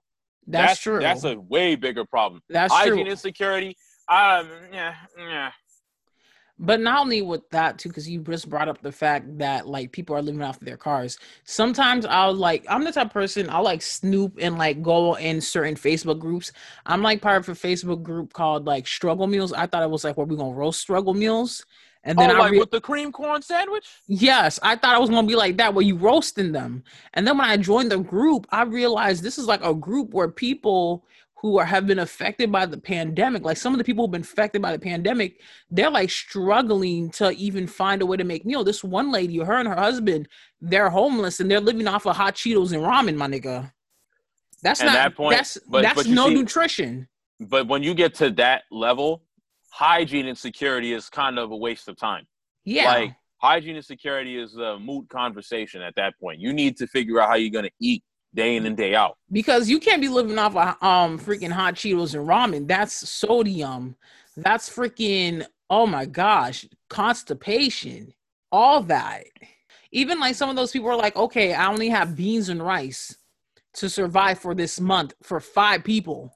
[0.46, 1.00] that's, true.
[1.00, 2.40] That's a way bigger problem.
[2.48, 3.10] that's hygiene true.
[3.10, 3.76] insecurity.
[4.10, 5.52] Um yeah, yeah.
[6.62, 9.92] But not only with that too, because you just brought up the fact that like
[9.92, 11.18] people are living off of their cars.
[11.44, 15.40] Sometimes I'll like I'm the type of person I'll like snoop and like go in
[15.40, 16.52] certain Facebook groups.
[16.84, 19.54] I'm like part of a Facebook group called like Struggle Meals.
[19.54, 21.64] I thought it was like where we gonna roast struggle meals.
[22.04, 23.86] And then oh, I like re- with the cream corn sandwich?
[24.06, 26.82] Yes, I thought I was gonna be like that, where you roasting them.
[27.14, 30.28] And then when I joined the group, I realized this is like a group where
[30.28, 31.04] people
[31.40, 34.20] who are have been affected by the pandemic, like some of the people who've been
[34.20, 38.62] affected by the pandemic, they're like struggling to even find a way to make meal.
[38.62, 40.28] This one lady, her and her husband,
[40.60, 43.72] they're homeless and they're living off of hot Cheetos and ramen, my nigga.
[44.62, 47.08] That's At not that point- that's but- that's but no see- nutrition.
[47.40, 49.24] But when you get to that level,
[49.72, 52.26] hygiene insecurity is kind of a waste of time.
[52.66, 52.92] Yeah.
[52.92, 56.38] Like hygiene insecurity is a moot conversation at that point.
[56.40, 59.16] You need to figure out how you're gonna eat day in and day out.
[59.32, 62.68] because you can't be living off of um freaking hot Cheetos and ramen.
[62.68, 63.96] That's sodium.
[64.36, 68.12] That's freaking oh my gosh, constipation,
[68.50, 69.24] all that.
[69.92, 73.16] Even like some of those people are like, okay, I only have beans and rice
[73.74, 76.34] to survive for this month for five people.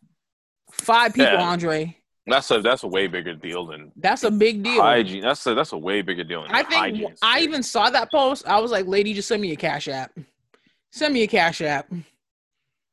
[0.73, 1.43] Five people, Yeah.
[1.43, 1.97] Andre.
[2.27, 4.81] That's a that's a way bigger deal than That's a big deal.
[4.81, 5.23] hygiene.
[5.23, 7.07] That's a that's a way bigger deal than I think.
[7.23, 8.47] I even saw that post.
[8.47, 10.11] I was like, lady, just send me a cash app.
[10.95, 11.93] Send me a cash app.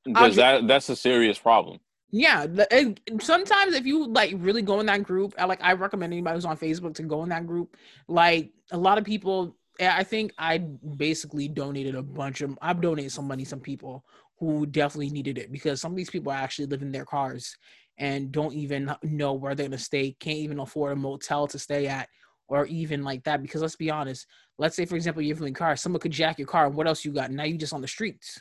[0.04, 1.80] because that that's a serious problem.
[2.10, 2.48] Yeah.
[2.48, 6.36] the- sometimes if you like really go in that group, I like I recommend anybody
[6.36, 7.78] who's on Facebook to go in that group.
[8.08, 12.82] Like a lot of people, eh, I think I basically donated a bunch of I've
[12.82, 14.04] donated some money, some people
[14.40, 17.56] who definitely needed it because some of these people actually live in their cars
[18.00, 21.86] and don't even know where they're gonna stay, can't even afford a motel to stay
[21.86, 22.10] at,
[22.48, 23.44] or even like that.
[23.44, 24.26] Because let's be honest,
[24.62, 27.04] let's say for example you're in a car, someone could jack your car, what else
[27.04, 27.32] you got?
[27.32, 28.40] Now you just on the streets.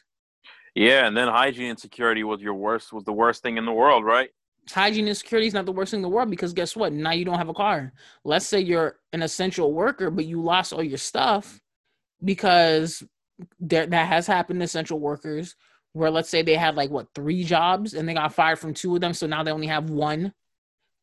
[0.74, 4.04] Yeah, and then hygiene insecurity was your worst was the worst thing in the world,
[4.04, 4.30] right?
[4.70, 6.92] hygiene insecurity is not the worst thing in the world because guess what?
[6.92, 7.92] Now you don't have a car.
[8.22, 11.60] Let's say you're an essential worker, but you lost all your stuff
[12.22, 13.02] because
[13.58, 15.56] there that has happened to essential workers
[15.94, 18.94] where let's say they had like what three jobs and they got fired from two
[18.94, 20.32] of them, so now they only have one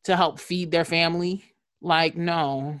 [0.04, 1.44] to help feed their family.
[1.82, 2.80] Like, no.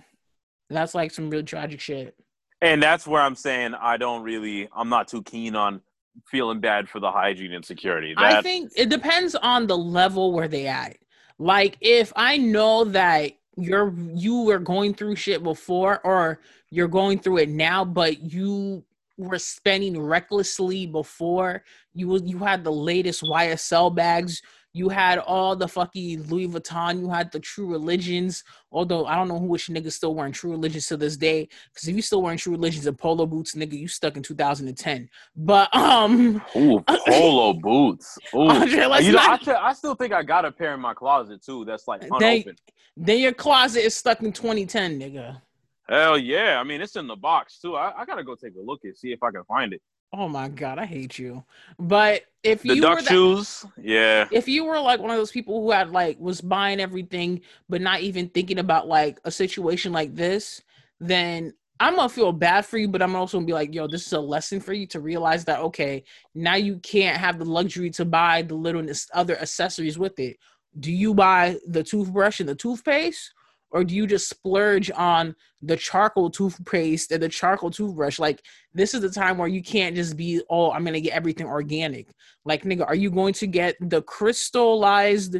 [0.70, 2.14] That's like some real tragic shit.
[2.60, 5.80] And that's where I'm saying I don't really I'm not too keen on
[6.26, 8.14] feeling bad for the hygiene insecurity.
[8.16, 10.96] I think it depends on the level where they at.
[11.38, 16.40] Like if I know that you're you were going through shit before or
[16.70, 18.84] you're going through it now, but you
[19.16, 24.42] were spending recklessly before, you you had the latest YSL bags,
[24.72, 28.44] you had all the fucking Louis Vuitton, you had the true religions.
[28.70, 31.48] Although I don't know who which niggas still wearing true religions to this day.
[31.72, 35.08] Because if you still wearing true religions and polo boots, nigga, you stuck in 2010.
[35.36, 38.18] But um ooh, polo boots.
[38.34, 38.48] Ooh.
[38.48, 41.42] Andre, you know, not- I, I still think I got a pair in my closet
[41.42, 41.64] too.
[41.64, 42.60] That's like unopened.
[42.96, 45.40] Then your closet is stuck in 2010, nigga.
[45.88, 46.60] Hell yeah!
[46.60, 47.74] I mean, it's in the box too.
[47.74, 49.80] I, I gotta go take a look and see if I can find it.
[50.12, 51.44] Oh my god, I hate you.
[51.78, 54.26] But if The you duck were shoes, yeah.
[54.32, 57.80] if you were like one of those people who had like was buying everything but
[57.80, 60.62] not even thinking about like a situation like this,
[60.98, 64.06] then I'm gonna feel bad for you, but I'm also gonna be like, yo, this
[64.06, 67.90] is a lesson for you to realize that okay, now you can't have the luxury
[67.90, 70.38] to buy the little other accessories with it.
[70.80, 73.32] Do you buy the toothbrush and the toothpaste,
[73.70, 78.18] or do you just splurge on the charcoal toothpaste and the charcoal toothbrush?
[78.18, 81.46] Like this is the time where you can't just be, oh, I'm gonna get everything
[81.46, 82.08] organic.
[82.44, 85.38] Like, nigga, are you going to get the crystallized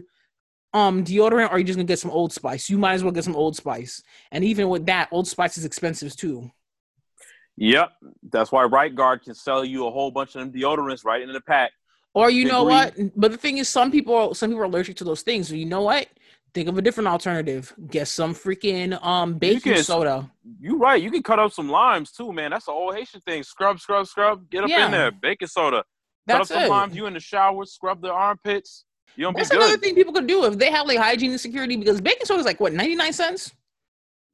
[0.74, 2.68] um deodorant or are you just gonna get some old spice?
[2.68, 4.02] You might as well get some old spice.
[4.30, 6.50] And even with that, old spice is expensive too.
[7.56, 7.90] Yep.
[8.30, 11.32] That's why Right Guard can sell you a whole bunch of them deodorants right in
[11.32, 11.72] the pack.
[12.14, 12.94] Or you know what?
[13.16, 15.48] But the thing is, some people some people are allergic to those things.
[15.48, 16.08] So you know what?
[16.54, 17.74] Think of a different alternative.
[17.90, 20.30] Get some freaking um baking can- soda.
[20.60, 21.00] You right.
[21.02, 22.50] You can cut up some limes too, man.
[22.50, 23.42] That's the old Haitian thing.
[23.42, 24.48] Scrub, scrub, scrub.
[24.50, 24.86] Get up Yeah.
[24.86, 25.10] in there.
[25.10, 25.78] Baking soda.
[25.78, 25.84] Cut
[26.26, 26.96] That's up some limes.
[26.96, 27.64] You in the shower.
[27.66, 28.84] Scrub the armpits.
[29.16, 29.82] You don't That's be another good.
[29.82, 32.60] thing people could do if they have like hygiene insecurity because baking soda is like
[32.60, 33.52] what 99 cents?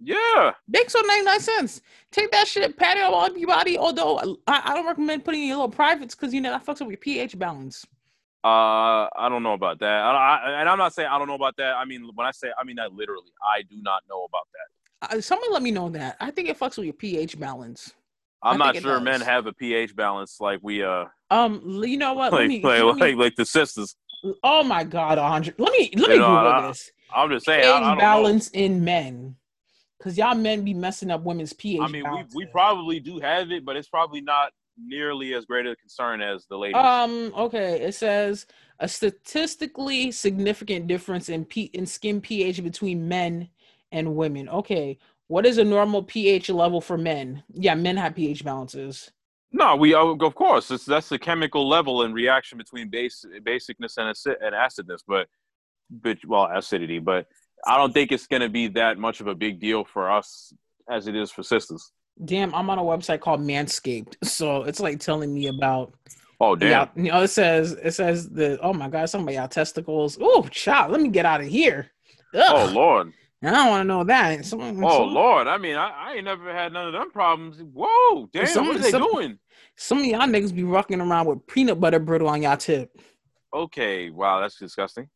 [0.00, 0.52] Yeah.
[0.70, 1.80] Baking soda 99 cents.
[2.12, 3.78] Take that shit, pat it all on your body.
[3.78, 6.64] Although I, I don't recommend putting it in your little privates because you know that
[6.64, 7.86] fucks up your pH balance.
[8.44, 9.86] Uh, I don't know about that.
[10.04, 11.76] I, I, and I'm not saying I don't know about that.
[11.76, 13.32] I mean, when I say, I mean that literally.
[13.42, 15.16] I do not know about that.
[15.16, 16.16] Uh, someone let me know that.
[16.20, 17.94] I think it fucks with your pH balance.
[18.42, 22.12] I'm I not sure men have a pH balance like we uh Um, you know
[22.12, 22.32] what?
[22.32, 23.96] like let me, like, let me- like, like the sisters.
[24.42, 25.54] oh my god, Andre.
[25.56, 26.92] Let me let me You know, Google I- this.
[27.14, 27.62] I'm just saying.
[27.62, 28.00] pH I don't know.
[28.00, 29.36] balance in men.
[30.02, 31.80] Cause y'all men be messing up women's pH.
[31.80, 35.66] I mean, we, we probably do have it, but it's probably not nearly as great
[35.66, 36.76] a concern as the ladies.
[36.76, 37.32] Um.
[37.36, 37.80] Okay.
[37.82, 38.46] It says
[38.80, 43.48] a statistically significant difference in P in skin pH between men
[43.92, 44.48] and women.
[44.48, 44.98] Okay.
[45.28, 47.42] What is a normal pH level for men?
[47.52, 49.10] Yeah, men have pH balances.
[49.52, 53.96] no, we oh, of course it's, that's the chemical level and reaction between base basicness
[53.96, 55.28] and acid, and acidness, but
[55.90, 56.98] but well acidity.
[56.98, 57.26] But
[57.66, 60.52] I don't think it's gonna be that much of a big deal for us
[60.90, 61.92] as it is for sisters.
[62.22, 65.94] Damn, I'm on a website called Manscaped, so it's like telling me about
[66.40, 66.90] Oh damn!
[66.96, 70.18] You know, it says it says the oh my god, something about y'all testicles.
[70.20, 71.90] Oh, child, let me get out of here.
[72.34, 73.12] Oh Ugh, lord!
[73.42, 74.44] I don't want to know that.
[74.44, 75.46] Someone, Oh some, lord!
[75.46, 77.62] I mean, I, I ain't never had none of them problems.
[77.72, 78.28] Whoa!
[78.32, 78.46] Damn!
[78.46, 79.38] Some- what are they some- doing?
[79.76, 82.90] some of y'all niggas be rocking around with peanut butter brittle on y'all tip.
[83.52, 85.08] Okay, wow, that's disgusting.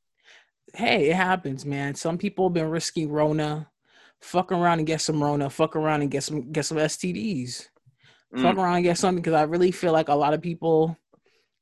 [0.75, 1.95] Hey, it happens, man.
[1.95, 3.69] Some people have been risking Rona,
[4.21, 7.67] fuck around and get some Rona, fuck around and get some get some STDs.
[8.35, 8.43] Mm.
[8.43, 10.97] Fuck around and get something because I really feel like a lot of people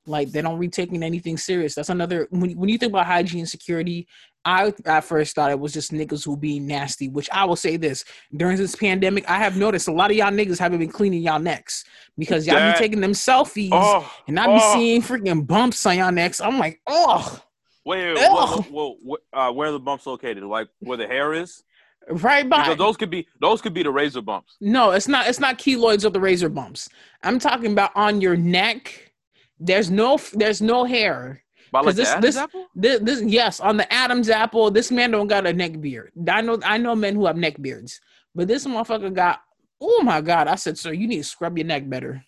[0.09, 1.75] like they don't be taking anything serious.
[1.75, 4.07] That's another when when you think about hygiene insecurity.
[4.45, 7.77] I at first thought it was just niggas who be nasty, which I will say
[7.77, 8.05] this
[8.37, 11.41] during this pandemic, I have noticed a lot of y'all niggas haven't been cleaning y'all
[11.41, 11.85] necks
[12.17, 14.75] because y'all That- be taking them selfies Oh, and I be oh.
[14.75, 16.41] seeing freaking bumps on y'all necks.
[16.41, 17.43] I'm like, oh,
[17.85, 20.43] Wait, wait, wait, wait, wait uh, where are the bumps located?
[20.43, 21.63] Like where the hair is?
[22.09, 24.57] Right by Because those could be those could be the razor bumps.
[24.61, 25.27] No, it's not.
[25.27, 26.89] It's not keloids or the razor bumps.
[27.23, 29.13] I'm talking about on your neck.
[29.59, 30.19] There's no.
[30.33, 31.43] There's no hair.
[31.73, 32.67] By like this- this- apple?
[32.77, 34.71] This, this yes, on the Adam's apple.
[34.71, 36.13] This man don't got a neck beard.
[36.29, 36.61] I know.
[36.65, 38.01] I know men who have neck beards,
[38.35, 39.41] but this motherfucker got.
[39.81, 40.47] Oh my god!
[40.47, 42.25] I said, sir, you need to scrub your neck better.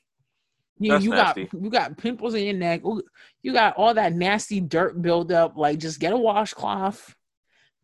[0.80, 1.44] You, That's you nasty.
[1.44, 2.82] got you got pimples in your neck.
[3.42, 5.56] You got all that nasty dirt buildup.
[5.56, 7.14] Like, just get a washcloth,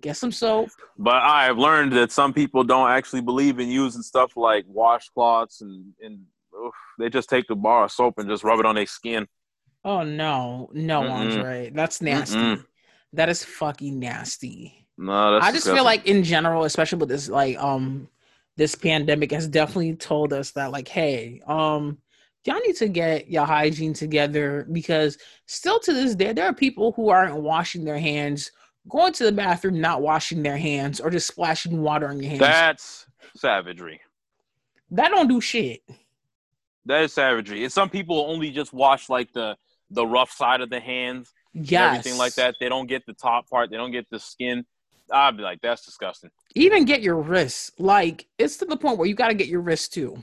[0.05, 0.71] get some soap.
[0.99, 5.61] But I have learned that some people don't actually believe in using stuff like washcloths
[5.62, 6.21] and and
[6.55, 9.27] oof, they just take the bar of soap and just rub it on their skin.
[9.85, 11.12] Oh no, no, Mm-mm.
[11.12, 12.37] Andre, that's nasty.
[12.37, 12.64] Mm-mm.
[13.14, 14.87] That is fucking nasty.
[14.97, 18.09] No, that's I just feel like in general, especially with this like um
[18.57, 21.99] this pandemic has definitely told us that like, hey, um,
[22.45, 26.93] y'all need to get your hygiene together because still to this day, there are people
[26.93, 28.53] who aren't washing their hands,
[28.88, 32.40] going to the bathroom, not washing their hands, or just splashing water on your hands.
[32.40, 34.01] That's savagery.
[34.90, 35.83] That don't do shit.
[36.87, 37.64] That is savagery.
[37.64, 39.57] And some people only just wash like the
[39.90, 41.99] the rough side of the hands and Yes.
[41.99, 42.57] everything like that.
[42.59, 43.70] They don't get the top part.
[43.70, 44.64] They don't get the skin.
[45.12, 46.31] I'd be like, that's disgusting.
[46.55, 47.70] Even get your wrists.
[47.79, 50.23] Like it's to the point where you got to get your wrists too.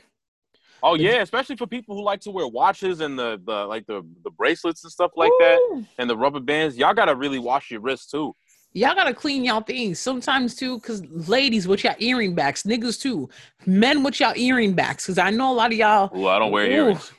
[0.83, 4.03] Oh yeah, especially for people who like to wear watches and the, the like the,
[4.23, 6.75] the bracelets and stuff like that and the rubber bands.
[6.75, 8.35] Y'all gotta really wash your wrists too.
[8.73, 13.27] Y'all gotta clean y'all things sometimes too, cause ladies with y'all earring backs, niggas too,
[13.65, 16.09] men with y'all earring backs, cause I know a lot of y'all.
[16.13, 16.73] oh I don't wear Ooh.
[16.73, 17.11] earrings.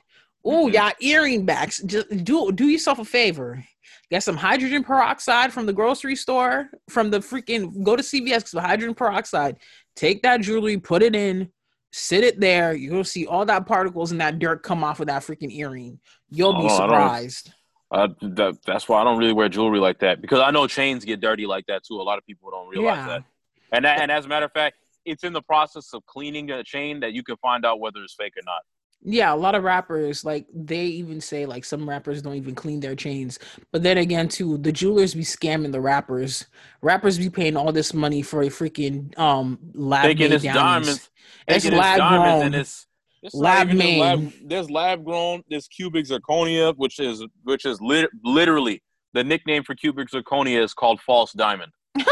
[0.47, 0.73] Ooh, Mhm.
[0.73, 1.79] y'all earring backs.
[1.85, 3.63] Just do do yourself a favor.
[4.11, 8.51] Get some hydrogen peroxide from the grocery store, from the freaking go to CVS because
[8.53, 9.57] the hydrogen peroxide.
[9.95, 11.49] Take that jewelry, put it in,
[11.93, 12.75] sit it there.
[12.75, 16.01] You'll see all that particles and that dirt come off of that freaking earring.
[16.31, 17.53] You'll be Oh, don't- surprised.
[17.93, 21.05] Uh, that, that's why I don't really wear jewelry like that because I know chains
[21.05, 22.01] get dirty like that too.
[22.01, 23.07] A lot of people don't realize Yeah.
[23.07, 23.25] that.
[23.73, 26.65] And that, and as a matter of fact, it's in the process of cleaning a
[26.65, 28.63] chain that you can find out whether it's fake or not.
[29.05, 32.79] Yeah, a lot of rappers like they even say like some rappers don't even clean
[32.81, 33.39] their chains.
[33.73, 36.47] But then again, too, the jewelers be scamming the rappers.
[36.83, 40.87] Rappers be paying all this money for a freaking um lab Thinking made it's diamonds.
[40.87, 41.11] diamonds.
[41.49, 42.43] It's lab grown.
[42.43, 42.87] and it's,
[43.23, 44.01] it's Lab made.
[44.01, 45.43] Lab, there's lab grown.
[45.49, 48.83] There's cubic zirconia, which is which is lit, literally
[49.15, 51.73] the nickname for cubic zirconia is called false diamond.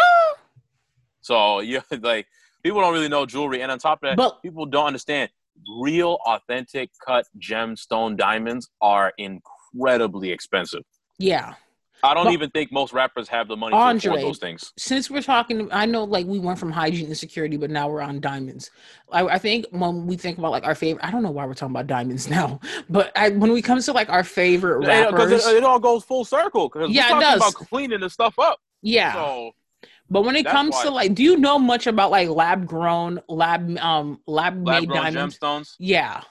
[1.23, 2.27] So yeah, like
[2.63, 5.31] people don't really know jewelry, and on top of that, But- people don't understand
[5.81, 10.83] real, authentic cut gemstone diamonds are incredibly expensive.
[11.19, 11.55] yeah.
[12.03, 14.73] I don't But- even think most rappers have the money to Andre, afford those things.
[14.79, 18.21] Since we're talking, I know like we went from hygiene insecurity, but now we're on
[18.21, 18.71] diamonds.
[19.13, 21.55] I, I think when we think about like our favorite, I don't know why we're
[21.55, 25.47] talking about diamonds now, but I, when we come to like our favorite Because rappers,
[25.47, 26.69] it, it all goes full circle.
[26.69, 27.53] Because Yeah, it we're talking does.
[27.55, 28.59] about cleaning the stuff up.
[28.83, 29.13] yeah.
[29.15, 29.53] So
[30.09, 33.21] But when it comes why- to like, do you know much about like lab grown,
[33.29, 35.39] lab um lab lab made diamonds?
[35.39, 35.75] gemstones.
[35.79, 36.23] Yeah.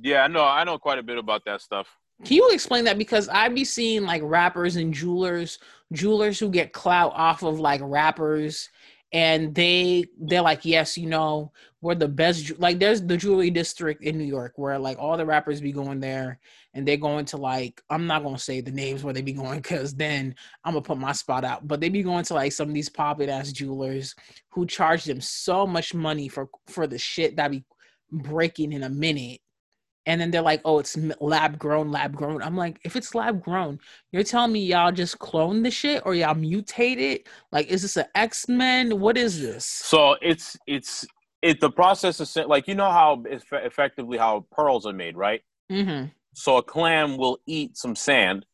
[0.00, 0.44] Yeah, I know.
[0.44, 1.88] I know quite a bit about that stuff.
[2.24, 2.98] Can you explain that?
[2.98, 5.58] Because I be seeing like rappers and jewelers,
[5.92, 8.68] jewelers who get clout off of like rappers,
[9.12, 12.58] and they they're like, yes, you know, we're the best.
[12.58, 16.00] Like, there's the jewelry district in New York where like all the rappers be going
[16.00, 16.40] there,
[16.74, 19.60] and they're going to like I'm not gonna say the names where they be going
[19.60, 21.68] because then I'm gonna put my spot out.
[21.68, 24.16] But they be going to like some of these poppin' ass jewelers
[24.50, 27.64] who charge them so much money for for the shit that be
[28.10, 29.40] breaking in a minute
[30.08, 33.42] and then they're like, "Oh, it's lab grown, lab grown." I'm like, if it's lab
[33.42, 33.78] grown,
[34.10, 37.28] you're telling me y'all just clone the shit or y'all mutate it?
[37.52, 38.98] Like, is this an X Men?
[38.98, 39.66] What is this?
[39.66, 41.06] So it's it's
[41.42, 41.60] it.
[41.60, 45.42] The process is like you know how eff- effectively how pearls are made, right?
[45.70, 46.06] Mm-hmm.
[46.32, 48.46] So a clam will eat some sand.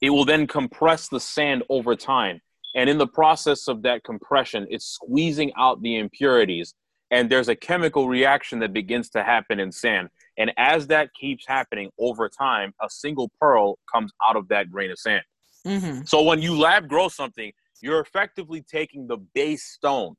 [0.00, 2.40] It will then compress the sand over time.
[2.76, 6.72] And in the process of that compression, it's squeezing out the impurities.
[7.10, 10.08] And there's a chemical reaction that begins to happen in sand.
[10.38, 14.90] And as that keeps happening over time, a single pearl comes out of that grain
[14.90, 15.22] of sand.
[15.66, 16.02] Mm-hmm.
[16.06, 20.14] So when you lab grow something, you're effectively taking the base stone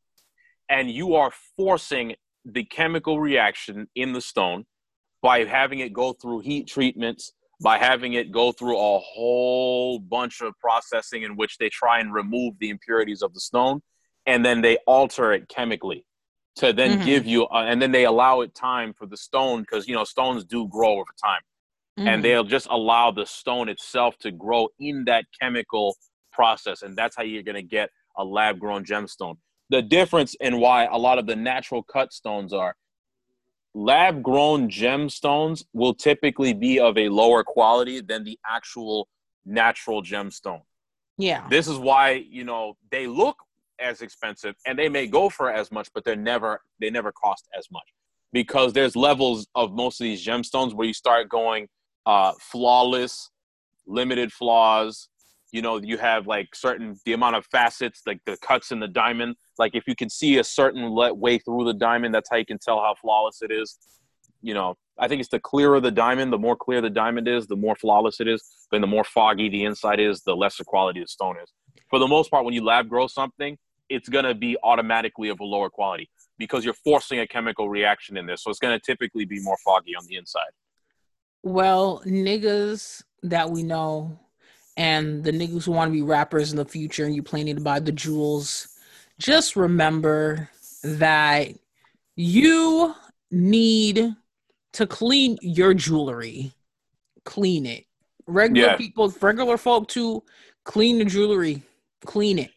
[0.69, 2.15] and you are forcing
[2.45, 4.65] the chemical reaction in the stone
[5.21, 10.41] by having it go through heat treatments, by having it go through a whole bunch
[10.41, 13.81] of processing in which they try and remove the impurities of the stone
[14.25, 16.05] and then they alter it chemically
[16.61, 17.05] to then Mhm.
[17.05, 20.03] give you uh, and then they allow it time for the stone because you know
[20.15, 21.41] stones do grow over time
[21.99, 22.07] Mm-hmm.
[22.07, 25.97] and they'll just allow the stone itself to grow in that chemical
[26.31, 29.37] process and that's how you're going to get a lab grown gemstone
[29.69, 32.75] the difference in why a lot of the natural cut stones are
[33.73, 39.07] lab grown gemstones will typically be of a lower quality than the actual
[39.45, 40.61] natural gemstone
[41.17, 41.45] Yeah.
[41.49, 42.05] This is why
[42.37, 43.37] you know they look
[43.81, 47.47] as expensive and they may go for as much, but they're never they never cost
[47.57, 47.87] as much
[48.33, 51.67] because there's levels of most of these gemstones where you start going
[52.05, 53.29] uh, flawless,
[53.85, 55.09] limited flaws.
[55.51, 58.87] You know, you have like certain the amount of facets, like the cuts in the
[58.87, 59.35] diamond.
[59.59, 62.45] Like if you can see a certain let way through the diamond, that's how you
[62.45, 63.77] can tell how flawless it is.
[64.41, 67.47] You know, I think it's the clearer the diamond, the more clear the diamond is,
[67.47, 68.43] the more flawless it is.
[68.71, 71.51] Then the more foggy the inside is, the lesser quality the stone is.
[71.89, 73.57] For the most part, when you lab grow something,
[73.91, 78.25] it's gonna be automatically of a lower quality because you're forcing a chemical reaction in
[78.25, 78.37] there.
[78.37, 80.51] So it's gonna typically be more foggy on the inside.
[81.43, 84.17] Well, niggas that we know
[84.77, 87.61] and the niggas who want to be rappers in the future and you planning to
[87.61, 88.69] buy the jewels,
[89.19, 90.49] just remember
[90.83, 91.49] that
[92.15, 92.95] you
[93.29, 94.15] need
[94.73, 96.53] to clean your jewelry.
[97.25, 97.85] Clean it.
[98.25, 98.77] Regular Yeah.
[98.77, 100.23] people, regular folk too,
[100.63, 101.61] clean the jewelry.
[102.05, 102.51] Clean it.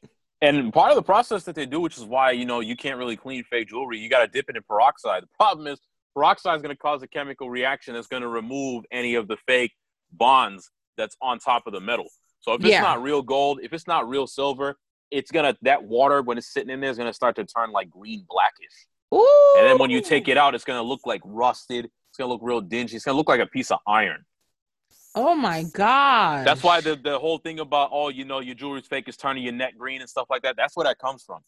[0.45, 2.99] And part of the process that they do, which is why you know you can't
[2.99, 5.23] really clean fake jewelry, you got to dip it in peroxide.
[5.23, 5.81] The problem is
[6.15, 9.37] peroxide is going to cause a chemical reaction that's going to remove any of the
[9.47, 9.73] fake
[10.13, 12.07] bonds that's on top of the metal.
[12.41, 12.83] So if it's Yeah.
[12.83, 14.77] not real gold, if it's not real silver,
[15.11, 17.89] it's gonna that water when it's sitting in there is gonna start to turn like
[17.89, 18.87] green blackish.
[19.15, 19.55] Ooh.
[19.59, 21.87] And then when you take it out, it's gonna look like rusted.
[22.11, 22.97] It's gonna look real dingy.
[22.97, 24.25] It's gonna look like a piece of iron.
[25.15, 26.47] Oh my god.
[26.47, 29.45] That's why the, the whole thing about oh you know your jewelry's fake is turning
[29.45, 30.57] your neck green and stuff like that.
[30.57, 31.41] That's where that comes from.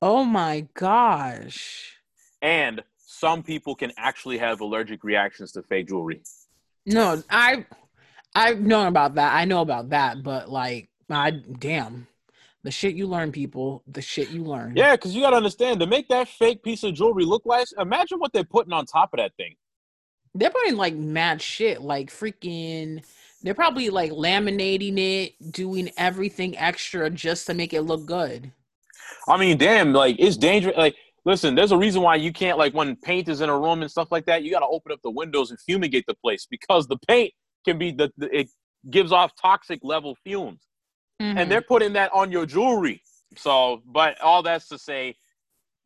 [0.00, 1.96] Oh my gosh.
[2.40, 6.22] And some people can actually have allergic reactions to fake jewelry.
[6.86, 7.66] No, I
[8.34, 9.34] I've known about that.
[9.34, 12.06] I know about that, but like I damn.
[12.64, 13.82] The shit you learn, people.
[13.88, 14.74] The shit you learn.
[14.76, 17.66] Yeah, because you gotta understand to make that fake piece of jewelry look like.
[17.78, 19.56] Imagine what they're putting on top of that thing.
[20.34, 23.04] They're putting like mad shit, like freaking
[23.42, 28.52] they're probably like laminating it, doing everything extra just to make it look good.
[29.28, 30.76] I mean, damn, like it's dangerous.
[30.76, 33.82] Like, listen, there's a reason why you can't like when paint is in a room
[33.82, 34.42] and stuff like that.
[34.42, 37.32] You got to open up the windows and fumigate the place because the paint
[37.64, 38.48] can be the, the it
[38.90, 40.60] gives off toxic level fumes,
[41.20, 41.36] Mhm.
[41.36, 43.02] and they're putting that on your jewelry.
[43.36, 45.16] So, but all that's to say,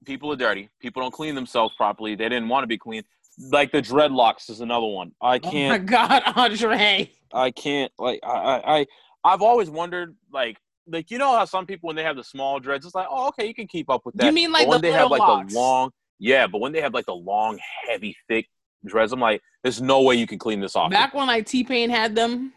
[0.05, 0.69] people are dirty.
[0.81, 2.15] People don't clean themselves properly.
[2.15, 3.03] They didn't want to be clean.
[3.39, 5.12] Like the dreadlocks is another one.
[5.20, 5.55] I can't.
[5.55, 7.11] Oh my god, Andre.
[7.32, 7.93] I can't.
[7.99, 8.87] Like I, I, I
[9.24, 10.59] I've always wondered like.
[10.89, 13.26] Like you know how some people when they have the small dreads, it's like, oh,
[13.30, 14.26] okay, you can keep up with that.
[14.26, 15.53] You mean But like when the they have like locks?
[15.53, 17.59] the long, yeah, but when they have like the long,
[17.89, 18.47] heavy, thick
[18.84, 20.93] dreads, I'm like, there's no way you can clean this off.
[20.93, 22.53] Back when like T Pain had them,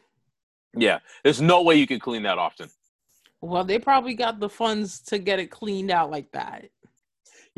[0.77, 2.69] yeah, there's no way you can clean that often.
[3.41, 6.65] well, they probably got the funds to get it cleaned out like that.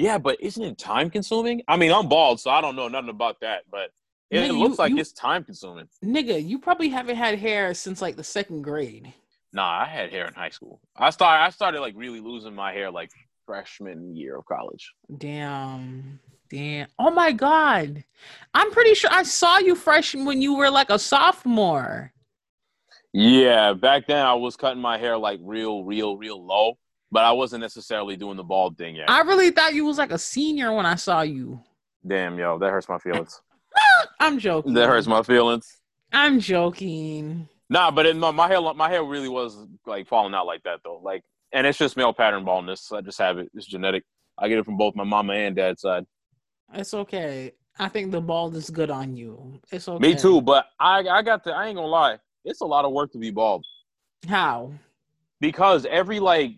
[0.01, 1.61] Yeah, but isn't it time consuming?
[1.67, 3.91] I mean, I'm bald, so I don't know nothing about that, but
[4.29, 5.87] it, Nigga, it you- looks like you- it's time consuming.
[6.03, 9.13] Nigga, you probably haven't had hair since like the second grade.
[9.53, 10.79] Nah, I had hair in high school.
[10.95, 13.11] I started, I started like really losing my hair like
[13.45, 14.93] freshman year of college.
[15.17, 16.19] Damn.
[16.49, 16.87] Damn.
[16.99, 18.03] Oh my god.
[18.53, 22.13] I'm pretty sure I saw you fresh when you were like a sophomore.
[23.13, 26.77] Yeah, back then I was cutting my hair like real, real, real low,
[27.11, 29.09] but I wasn't necessarily doing the bald thing yet.
[29.09, 31.61] I really thought you was like a senior when I saw you.
[32.05, 33.41] Damn, yo, that hurts my feelings.
[34.19, 34.73] I'm joking.
[34.73, 35.77] that hurts my feelings.
[36.11, 37.47] I'm joking.
[37.69, 40.79] Nah, but it, my, my hair, my hair really was like falling out like that
[40.83, 40.99] though.
[41.03, 42.91] Like, and it's just male pattern baldness.
[42.91, 43.49] I just have it.
[43.53, 44.03] It's genetic.
[44.37, 46.05] I get it from both my mama and dad's side.
[46.73, 47.53] It's okay.
[47.79, 49.59] I think the bald is good on you.
[49.71, 50.01] It's okay.
[50.05, 51.51] Me too, but I, I got to.
[51.51, 52.17] I ain't gonna lie.
[52.43, 53.63] It's a lot of work to be bald
[54.27, 54.73] How?
[55.39, 56.51] because every like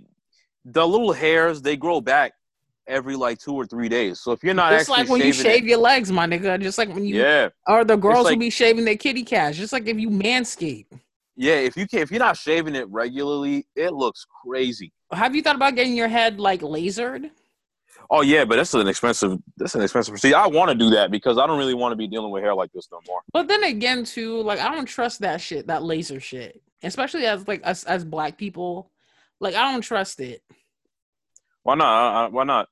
[0.65, 2.33] the little hairs they grow back
[2.87, 4.19] every like two or three days.
[4.19, 6.61] So if you're not Just actually like when you shave it- your legs, my nigga.
[6.61, 9.57] Just like when you yeah, or the girls like- who be shaving their kitty cats.
[9.57, 10.87] Just like if you manscape.
[11.35, 11.55] yeah.
[11.55, 14.91] If you can, if you're not shaving it regularly, it looks crazy.
[15.11, 17.29] Have you thought about getting your head like lasered?
[18.09, 19.39] Oh yeah, but that's an expensive.
[19.57, 20.35] That's an expensive procedure.
[20.35, 22.53] I want to do that because I don't really want to be dealing with hair
[22.53, 23.21] like this no more.
[23.31, 27.47] But then again, too, like I don't trust that shit, that laser shit, especially as
[27.47, 28.89] like us as black people.
[29.39, 30.41] Like I don't trust it.
[31.63, 32.25] Why not?
[32.25, 32.67] I- Why not?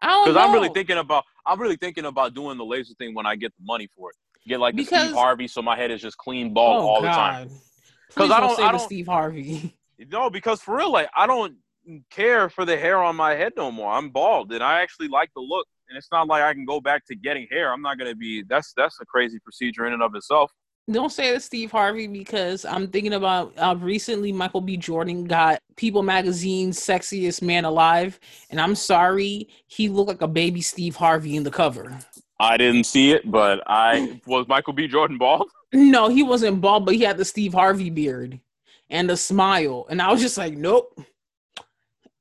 [0.00, 1.24] I don't because I'm really thinking about.
[1.46, 4.16] I'm really thinking about doing the laser thing when I get the money for it.
[4.48, 7.00] Get like the Because- Steve Harvey, so my head is just clean bald Oh, all
[7.02, 7.50] the time.
[8.08, 9.76] Because I don't don't- say I don't- Steve Harvey.
[10.10, 11.54] No, because for real, like I don't
[12.10, 13.92] care for the hair on my head no more.
[13.92, 15.66] I'm bald, and I actually like the look.
[15.88, 17.72] And it's not like I can go back to getting hair.
[17.72, 18.42] I'm not gonna be.
[18.42, 20.50] That's that's a crazy procedure in and of itself.
[20.90, 24.76] Don't say the Steve Harvey because I'm thinking about uh, recently Michael B.
[24.76, 28.20] Jordan got People Magazine's sexiest man alive,
[28.50, 31.98] and I'm sorry, he looked like a baby Steve Harvey in the cover.
[32.38, 34.86] I didn't see it, but I was Michael B.
[34.86, 35.48] Jordan bald.
[35.72, 38.38] No, he wasn't bald, but he had the Steve Harvey beard.
[38.90, 39.86] and a smile.
[39.88, 41.00] And I was just like, nope.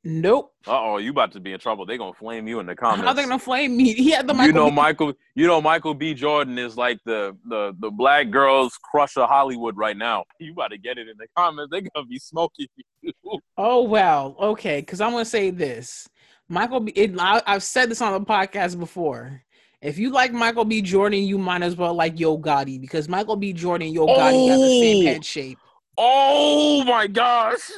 [0.06, 0.54] Nope.
[0.68, 1.86] Uh oh, you about to be in trouble.
[1.86, 3.06] They're gonna flame you in the comments.
[3.08, 3.94] How they gonna flame me?
[4.04, 6.14] He had the Michael you know B- Michael you know Michael B.
[6.14, 10.26] Jordan is like the the the black girls crush of Hollywood right now.
[10.40, 11.70] You about to get it in the comments.
[11.72, 12.68] They're gonna be smoking
[13.02, 13.14] you.
[13.58, 14.82] Oh well, okay.
[14.82, 16.08] Because I'm gonna say this,
[16.50, 16.82] Michael.
[16.82, 19.42] B, it, I, I've said this on the podcast before.
[19.82, 20.82] If you like Michael B.
[20.82, 23.52] Jordan, you might as well like Yo Gotti because Michael B.
[23.54, 25.10] Jordan and Yo Gotti got the same Oh.
[25.10, 25.58] head shape.
[25.98, 27.70] Oh my gosh.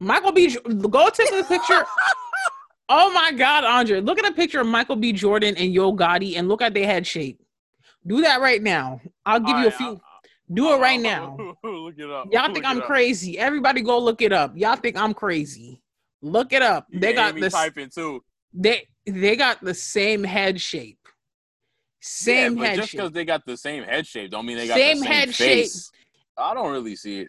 [0.00, 0.56] Michael B.
[0.56, 1.84] Go take a picture.
[2.88, 4.00] oh my God, Andre!
[4.00, 5.12] Look at a picture of Michael B.
[5.12, 7.40] Jordan and Yo Gotti and look at their head shape.
[8.06, 9.00] Do that right now.
[9.26, 9.86] I'll give you a few.
[9.86, 10.02] I'll-
[10.52, 11.56] Do it right I'll- now.
[11.68, 12.28] Look it up.
[12.32, 13.38] Y'all think I'm crazy?
[13.38, 14.56] Everybody go look it up.
[14.56, 15.80] Y'all think I'm crazy?
[16.22, 16.86] Look it up.
[16.90, 17.52] You They got this.
[17.52, 18.24] typing too.
[18.52, 20.98] They they got the same head shape.
[22.00, 24.66] Same yeah, but head just because they got the same head shape don't mean they
[24.66, 25.90] got Same the same head face.
[26.36, 27.28] I don't really see it.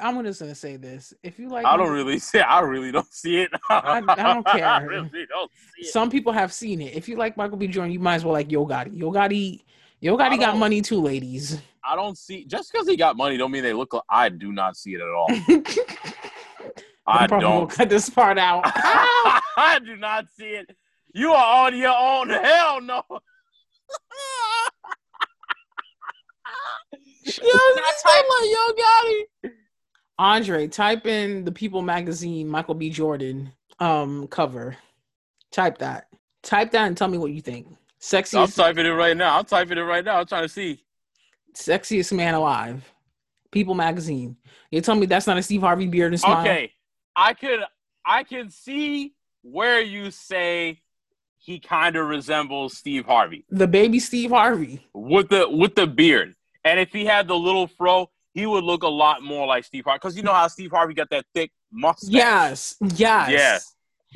[0.00, 1.14] I'm just gonna say this.
[1.22, 2.40] If you like, I don't really see.
[2.40, 3.50] I really don't see it.
[3.70, 4.66] I- I don't care.
[4.66, 5.92] I really don't see it.
[5.92, 6.94] Some people have seen it.
[6.94, 7.66] If you like Michael B.
[7.68, 8.96] Jordan, you might as well like Yo Gotti.
[8.96, 9.62] Yo Gotti,
[10.00, 11.60] Yo Gotti got money too, ladies.
[11.84, 12.44] I don't see.
[12.44, 13.92] Just because he got money don't mean they look.
[13.92, 15.26] Like, I do not see it at all.
[17.06, 17.70] I I'm probably gonna don't.
[17.70, 18.62] cut this part out.
[18.64, 20.74] I do not see it.
[21.12, 22.30] You are on your own.
[22.30, 23.02] Hell no.
[27.26, 29.52] Yo, Not type- like Yo Gotti.
[30.18, 32.90] Andre, type in the People magazine Michael B.
[32.90, 34.76] Jordan um cover.
[35.50, 36.08] Type that.
[36.42, 37.68] Type that and tell me what you think.
[38.00, 38.38] Sexiest.
[38.42, 39.38] I'm typing it right now.
[39.38, 40.20] I'm typing it right now.
[40.20, 40.84] I'm trying to see.
[41.54, 42.92] sexiest man alive.
[43.50, 44.36] People magazine.
[44.70, 46.40] You tell me that's not a Steve Harvey beard and smile.
[46.40, 46.72] Okay,
[47.16, 47.60] I could
[48.04, 50.80] I can see where you say
[51.38, 54.86] he kind of resembles Steve Harvey The baby Steve Harvey.
[54.92, 56.34] with the with the beard,
[56.64, 59.84] and if he had the little fro, he would look a lot more like Steve
[59.84, 59.98] Harvey.
[59.98, 62.12] Because you know how Steve Harvey got that thick mustache.
[62.12, 62.76] Yes.
[62.80, 63.30] Yes.
[63.30, 63.58] Yeah.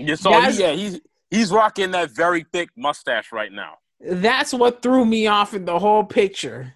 [0.06, 0.56] Yeah, so Yes.
[0.56, 1.00] he- yeah, he's
[1.30, 3.74] he's rocking that very thick mustache right now.
[4.00, 6.74] That's what threw me off in the whole picture.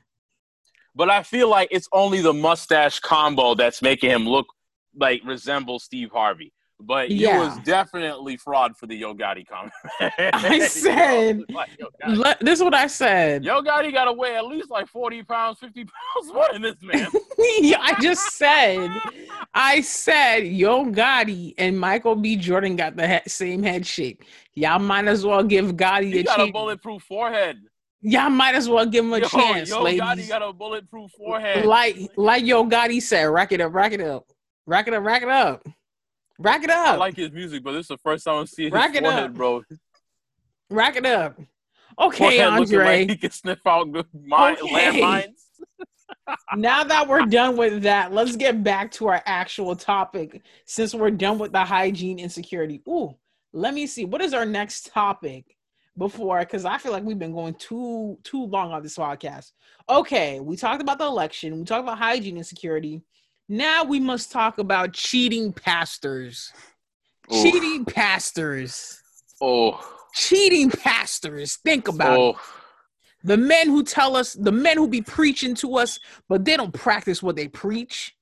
[0.94, 4.46] But I feel like it's only the mustache combo that's making him look
[4.94, 6.52] like resemble Steve Harvey.
[6.84, 7.38] But Yeah.
[7.38, 9.72] was definitely fraud for the Yo Gotti comment.
[10.34, 13.44] I said- Like, Yo Le- this is what I said.
[13.44, 16.76] Yo Gotti got to weigh at least like 40 pounds, 50 pounds more than this
[16.82, 17.08] man.
[17.60, 18.88] Yeah, I just said,
[19.54, 22.36] I said, Yo Gotti and Michael B.
[22.36, 24.22] Jordan got the he- same head shape.
[24.54, 27.58] Y'all might as well give Gotti he a got a bulletproof forehead.
[28.04, 30.00] Y'all might as well give him a Yo, chance, Yo ladies.
[30.00, 31.64] Gotti got a bulletproof forehead.
[31.64, 34.24] like, like Yo Gotti said, rack it up, rack it up,
[34.66, 35.66] rack it up, rack it up,
[36.38, 36.94] rack it up.
[36.94, 39.02] I like his music, but this is the first time I'm seeing his Rack it
[39.02, 39.34] forehead, up.
[39.34, 39.62] bro.
[40.70, 41.38] rack it up.
[42.00, 42.84] Okay, Forehead Andre.
[43.00, 45.00] like he can sniff out good mine, Okay.
[45.00, 45.34] landmines.
[46.56, 50.42] now that we're done with that, let's get back to our actual topic.
[50.66, 53.16] Since we're done with the hygiene insecurity, ooh,
[53.52, 54.04] let me see.
[54.04, 55.56] What is our next topic
[55.98, 56.38] before?
[56.40, 59.52] Because I feel like we've been going too too long on this podcast.
[59.88, 61.58] Okay, we talked about the election.
[61.58, 63.02] We talked about hygiene insecurity.
[63.48, 66.52] Now we must talk about cheating pastors.
[67.32, 67.42] Oof.
[67.42, 69.00] Cheating pastors.
[69.40, 69.80] Oh,
[70.14, 71.56] Cheating pastors.
[71.56, 72.36] Think about it.
[73.24, 76.74] The men who tell us, the men who be preaching to us, but they don't
[76.74, 78.14] practice what they preach.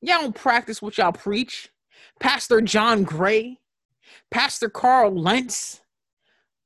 [0.00, 1.70] Y'all don't practice what y'all preach.
[2.20, 3.58] Pastor John Gray,
[4.30, 5.80] Pastor Carl Lentz.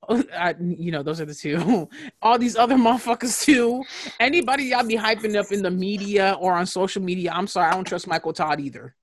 [0.35, 1.89] I, you know, those are the two.
[2.23, 3.83] All these other motherfuckers too.
[4.21, 7.75] Anybody y'all be hyping up in the media or on social media, I'm sorry, I
[7.75, 8.95] don't trust Michael Todd either.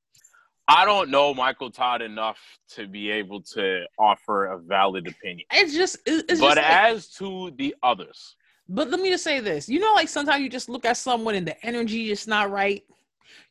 [0.68, 2.40] I don't know Michael Todd enough
[2.70, 5.46] to be able to offer a valid opinion.
[5.52, 8.36] It's just, it's but just like- as to the others,
[8.68, 9.70] But let me just say this.
[9.70, 12.84] You know, like sometimes you just look at someone and the energy is not right.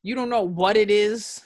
[0.02, 1.40] You don't know what it is.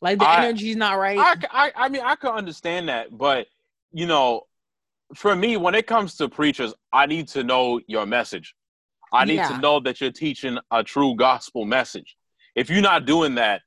[0.00, 1.18] Like the I- energy's not right.
[1.50, 3.46] I I mean, I can understand that, but
[3.92, 4.42] you know,
[5.14, 8.54] for me, when it comes to preachers, I need to know your message.
[9.12, 9.48] I need Yeah.
[9.48, 12.16] to know that you're teaching a true gospel message.
[12.54, 13.60] If you're not doing that,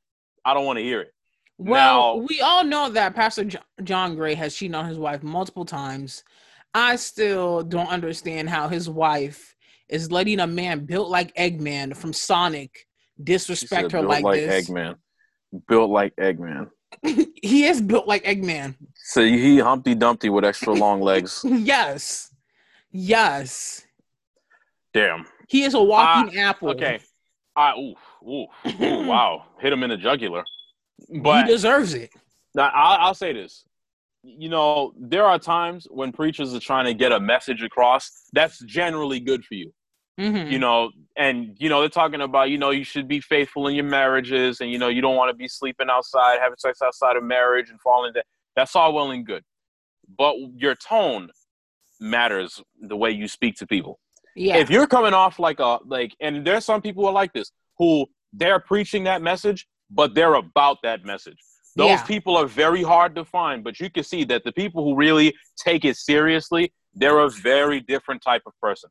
[0.43, 1.11] I don't want to hear it.
[1.57, 3.47] well, now- we all know that Pastor
[3.83, 6.23] John Gray has cheated on his wife multiple times.
[6.73, 9.55] I still don't understand how his wife
[9.87, 12.85] is letting a man built like Eggman from Sonic
[13.23, 14.69] disrespect her built like, like this.
[14.69, 14.95] Eggman.
[15.69, 16.69] Built like Eggman.
[17.41, 18.75] he is built like Eggman.
[19.07, 21.45] So he Humpty Dumpty with extra long legs.
[21.47, 22.31] yes.
[22.91, 23.85] Yes.
[24.93, 25.25] Damn.
[25.47, 26.69] He is a walking apple.
[26.71, 26.99] Okay.
[27.55, 27.93] I ooh,
[28.27, 28.47] ooh,
[28.81, 29.45] ooh, wow.
[29.59, 30.43] Hit him in the jugular.
[31.21, 32.09] But he deserves it.
[32.55, 33.63] now, I'll, I'll say this.
[34.23, 38.23] You know, there are times when preachers are trying to get a message across.
[38.33, 39.71] That's generally good for you.
[40.17, 40.49] Mhm.
[40.49, 43.75] you know and you know they're talking about you know you should be faithful in
[43.75, 47.17] your marriages and you know you don't want to be sleeping outside having sex outside
[47.17, 48.23] of marriage and falling into
[48.55, 49.43] that's all well and good.
[50.17, 51.29] But your tone
[51.99, 53.99] matters the way you speak to people.
[54.37, 54.57] Yeah.
[54.57, 57.51] if you're coming off like a like and there's some people who are like this
[57.79, 61.37] who they're preaching that message but they're about that message.
[61.77, 62.03] Those Yeah.
[62.03, 65.33] people are very hard to find but you can see that the people who really
[65.57, 68.89] take it seriously they're a very different type of person.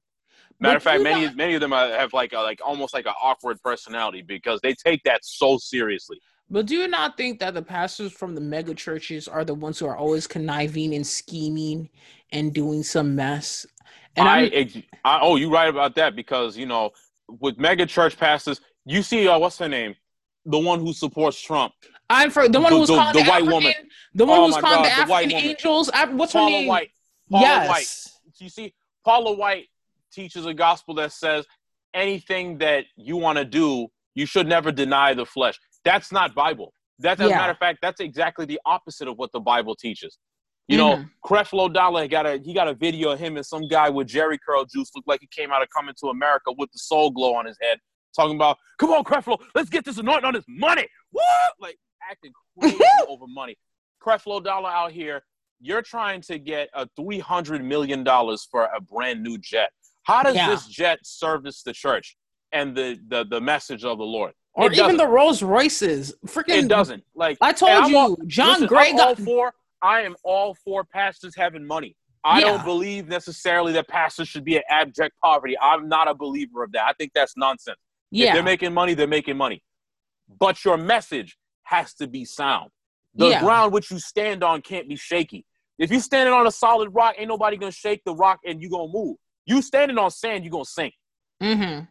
[0.61, 3.05] Matter But of fact many know- many of them have like a, like almost like
[3.05, 6.19] an awkward personality because they take that so seriously
[6.55, 9.81] But do you not think that the pastors from the mega churches are the ones
[9.81, 11.89] who are always conniving and scheming
[12.31, 13.67] and doing some mess?
[14.15, 16.93] And I, ex- I oh you're right about that because you know
[17.41, 19.97] with mega church pastors you see uh, what's her name
[20.47, 21.73] the one who supports trump
[22.09, 23.73] I'm for the one who's the- calling the the, white African, woman.
[24.15, 25.91] the one Oh who's calling God, the African angels.
[25.93, 26.69] I, what's her paula name?
[26.69, 26.91] white
[27.29, 27.69] Paula yes.
[27.69, 28.41] White.
[28.41, 28.73] you see
[29.05, 29.67] paula white
[30.13, 31.45] teaches a gospel that says
[31.95, 36.73] anything that you want to do you should never deny the flesh that's not bible.
[36.99, 40.19] That's as a matter of fact that's exactly the opposite of what the bible teaches.
[40.69, 41.11] You know Mhm.
[41.25, 44.39] creflo dollar got a he got a video of him and some guy with Jheri
[44.47, 47.35] curl juice looked like he came out of coming to america with the Soul Glo
[47.35, 47.79] on his head
[48.17, 50.87] talking about come on creflo let's get this anointing on this money.
[51.11, 51.25] What
[51.61, 51.77] like
[52.11, 52.79] acting crazy
[53.09, 53.57] over money.
[54.03, 55.23] Creflo dollar out here
[55.61, 58.05] you're trying to get a $300 million
[58.51, 59.71] for a brand new jet.
[60.03, 60.49] How does Yeah.
[60.51, 62.17] this jet service the church
[62.53, 64.33] and the, the, the message of the Lord?
[64.55, 64.97] Or It even doesn't.
[64.99, 66.15] the Rolls Royces.
[66.27, 67.03] Freaking It doesn't.
[67.15, 69.55] Like I told you, all- John listen, Gray I'm got all for.
[69.83, 71.97] I am all for pastors having money.
[72.23, 72.47] I Yeah.
[72.47, 75.57] don't believe necessarily that pastors should be in abject poverty.
[75.61, 76.85] I'm not a believer of that.
[76.85, 77.77] I think that's nonsense.
[78.13, 78.33] If yeah.
[78.33, 79.63] they're making money, they're making money.
[80.39, 82.71] But your message has to be sound.
[83.15, 83.41] The Yeah.
[83.41, 85.45] ground which you stand on can't be shaky.
[85.79, 88.71] If you're standing on a solid rock, ain't nobody gonna shake the rock and you
[88.71, 89.17] gonna move.
[89.47, 90.95] You standing on sand, you gonna sink.
[91.43, 91.85] mm-hmm.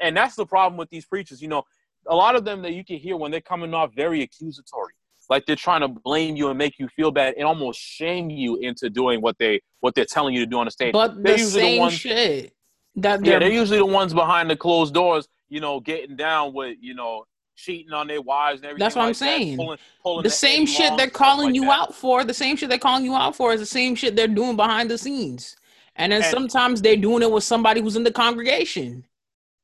[0.00, 1.40] And that's the problem with these preachers.
[1.40, 1.62] You know,
[2.08, 4.94] a lot of them that you can hear when they're coming off very accusatory,
[5.30, 8.56] like they're trying to blame you and make you feel bad and almost shame you
[8.56, 10.92] into doing what they what they're telling you to do on the stage.
[10.92, 12.52] But They're the usually the same ones- shit.
[12.96, 16.52] That yeah, they're, they're usually the ones behind the closed doors, you know, getting down
[16.52, 18.80] with, you know, cheating on their wives and everything.
[18.84, 19.56] That's what I'm like that, saying.
[19.56, 21.78] pulling, pulling the same shit they're calling like you that.
[21.78, 22.24] out for.
[22.24, 24.90] The same shit they're calling you out for is the same shit they're doing behind
[24.90, 25.54] the scenes.
[25.94, 29.04] And then And- sometimes they're doing it with somebody who's in the congregation.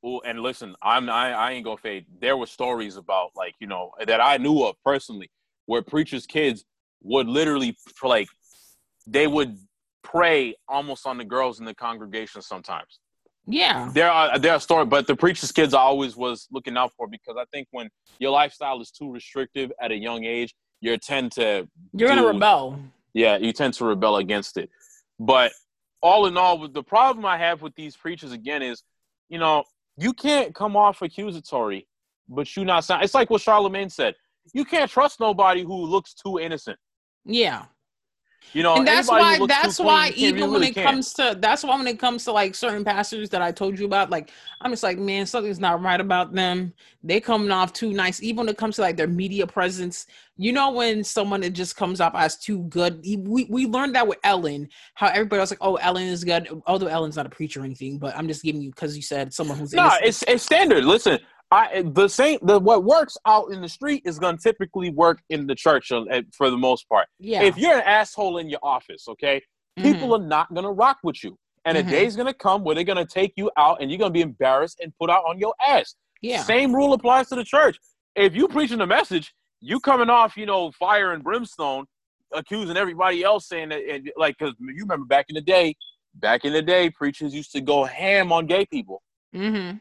[0.05, 2.05] Well, and listen, I'm I, I ain't gonna fade.
[2.21, 5.31] There were stories about like you know that I knew of personally
[5.65, 6.67] where preachers' kids
[7.03, 8.29] would literally like
[9.07, 9.57] they would
[10.03, 13.01] prey almost on the girls in the congregation sometimes.
[13.47, 13.91] Yeah.
[13.95, 17.09] There are there are stories, but the preacher's kids I always was looking out for
[17.09, 17.89] because I think when
[18.19, 22.79] your lifestyle is too restrictive at a young age, you tend to You're gonna rebel.
[23.15, 24.69] yeah, you tend to rebel against it.
[25.19, 25.53] But
[26.03, 28.83] all in all, the problem I have with these preachers again is,
[29.31, 29.65] you know,
[29.97, 31.87] you can't come off accusatory,
[32.29, 33.05] but you not sound.
[33.05, 34.15] It's like what Charlemagne said.
[34.53, 36.79] You can't trust nobody who looks too innocent.
[37.25, 37.65] Yeah.
[38.53, 40.91] You know, and that's why that's why even you when really it can't.
[40.91, 43.87] comes to that's why when it comes to like certain pastors that I told you
[43.87, 44.31] about, like
[44.61, 46.73] I'm just like, man, something's not right about them.
[47.03, 48.23] They coming off too nice.
[48.23, 51.77] Even when it comes to like their media presence, you know, when someone that just
[51.77, 53.05] comes off as too good.
[53.05, 56.49] We we learned that with Ellen, how everybody was like, oh, Ellen is good.
[56.67, 59.35] Although Ellen's not a preacher or anything, but I'm just giving you because you said
[59.35, 60.05] someone who's No, innocent.
[60.05, 60.85] it's it's standard.
[60.85, 61.19] Listen,
[61.51, 65.23] I the same the what works out in the street is going to typically work
[65.31, 66.05] in the church uh,
[66.37, 67.07] for the most part.
[67.19, 67.43] yeah.
[67.43, 69.41] If you're an asshole in your office, okay,
[69.79, 69.83] Mhm.
[69.85, 71.37] people are not going to rock with you.
[71.65, 71.87] And Mhm.
[71.87, 74.11] a day's going to come where they're going to take you out and you're going
[74.11, 75.95] to be embarrassed and put out on your ass.
[76.21, 76.43] yeah.
[76.43, 77.79] Same rule applies to the church.
[78.17, 81.87] If you preaching the message, you coming off, you know, fire and brimstone,
[82.33, 85.75] accusing everybody else saying that, and like, because you remember back in the day,
[86.15, 89.03] back in the day, preachers used to go ham on gay people,
[89.35, 89.79] Mm-hmm.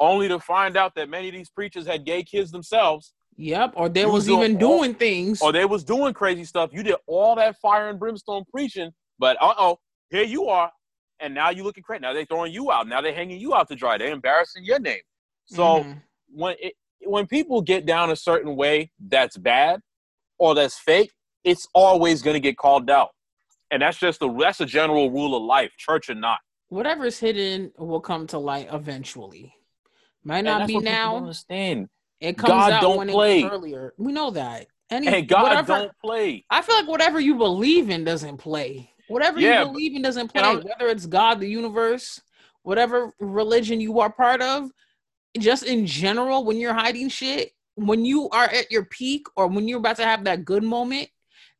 [0.00, 3.72] Only to find out that many of these preachers had gay kids themselves, Yep.
[3.74, 5.42] Or they You was doing even all- doing things.
[5.42, 6.70] or they was doing crazy stuff.
[6.72, 9.78] You did all that fire and brimstone preaching, but uh oh,
[10.10, 10.70] here you are,
[11.18, 12.00] and now you looking crazy.
[12.02, 12.86] Now they throwing you out.
[12.86, 13.98] Now they hanging you out to dry.
[13.98, 15.00] They embarrassing your name.
[15.46, 16.02] So Mhm.
[16.28, 16.74] when it,
[17.06, 19.80] when people get down a certain way that's bad
[20.38, 21.10] or that's fake,
[21.42, 23.10] it's always going to get called out.
[23.72, 26.38] And that's just the that's a general rule of life, church or not.
[26.68, 29.54] whatever's hidden will come to light eventually.
[30.24, 31.16] Might not be what people don't now.
[31.16, 31.88] understand.
[32.20, 33.40] It comes God out don't when play.
[33.40, 33.94] it earlier.
[33.98, 34.68] We know that.
[34.90, 36.44] Any And God whatever, don't play.
[36.50, 38.90] I feel like whatever you believe in doesn't play.
[39.08, 40.56] Whatever Yeah, you believe in doesn't play.
[40.56, 42.20] Whether it's God, the universe,
[42.62, 44.70] whatever religion you are part of,
[45.38, 49.66] just in general, when you're hiding shit, when you are at your peak or when
[49.68, 51.08] you're about to have that good moment,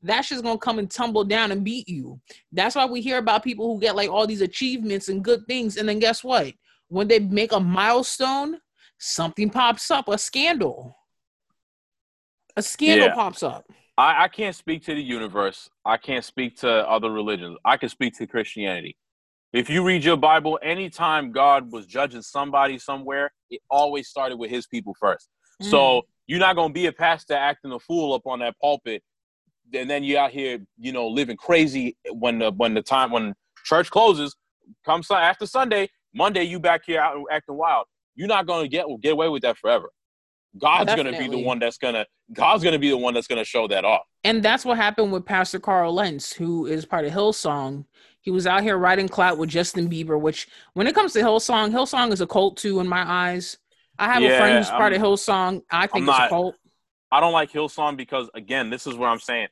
[0.02, 2.20] that shit's gonna come and tumble down and beat you.
[2.52, 5.76] That's why we hear about people who get like all these achievements and good things,
[5.76, 6.52] and then guess what?
[6.94, 8.58] When they make a milestone,
[8.98, 10.96] something pops up, a scandal.
[12.56, 13.14] A scandal Yeah.
[13.14, 13.66] pops up.
[13.98, 15.68] I, I can't speak to the universe.
[15.84, 17.58] I can't speak to other religions.
[17.64, 18.96] I can speak to Christianity.
[19.52, 24.50] If you read your Bible, anytime God was judging somebody somewhere, it always started with
[24.50, 25.28] his people first.
[25.60, 25.70] Mm.
[25.70, 29.02] So you're not gonna be a pastor acting a fool up on that pulpit,
[29.72, 33.34] and then you out here, you know, living crazy when the when the time when
[33.64, 34.34] church closes,
[34.84, 37.86] come Sun after Sunday, Monday you back here out acting wild.
[38.14, 39.90] You're not gonna get get away with that forever.
[40.56, 43.66] God's gonna be the one that's gonna God's gonna be the one that's gonna show
[43.68, 44.02] that off.
[44.22, 47.84] And that's what happened with Pastor Carl Lentz, who is part of Hillsong.
[48.20, 51.72] He was out here riding clout with Justin Bieber, which when it comes to Hillsong,
[51.72, 53.58] Hillsong is a cult too in my eyes.
[53.98, 55.62] I have a friend who's part I'm- of Hillsong.
[55.70, 56.54] I think I'm it's a cult.
[57.10, 59.48] I don't like Hillsong because again, this is what I'm saying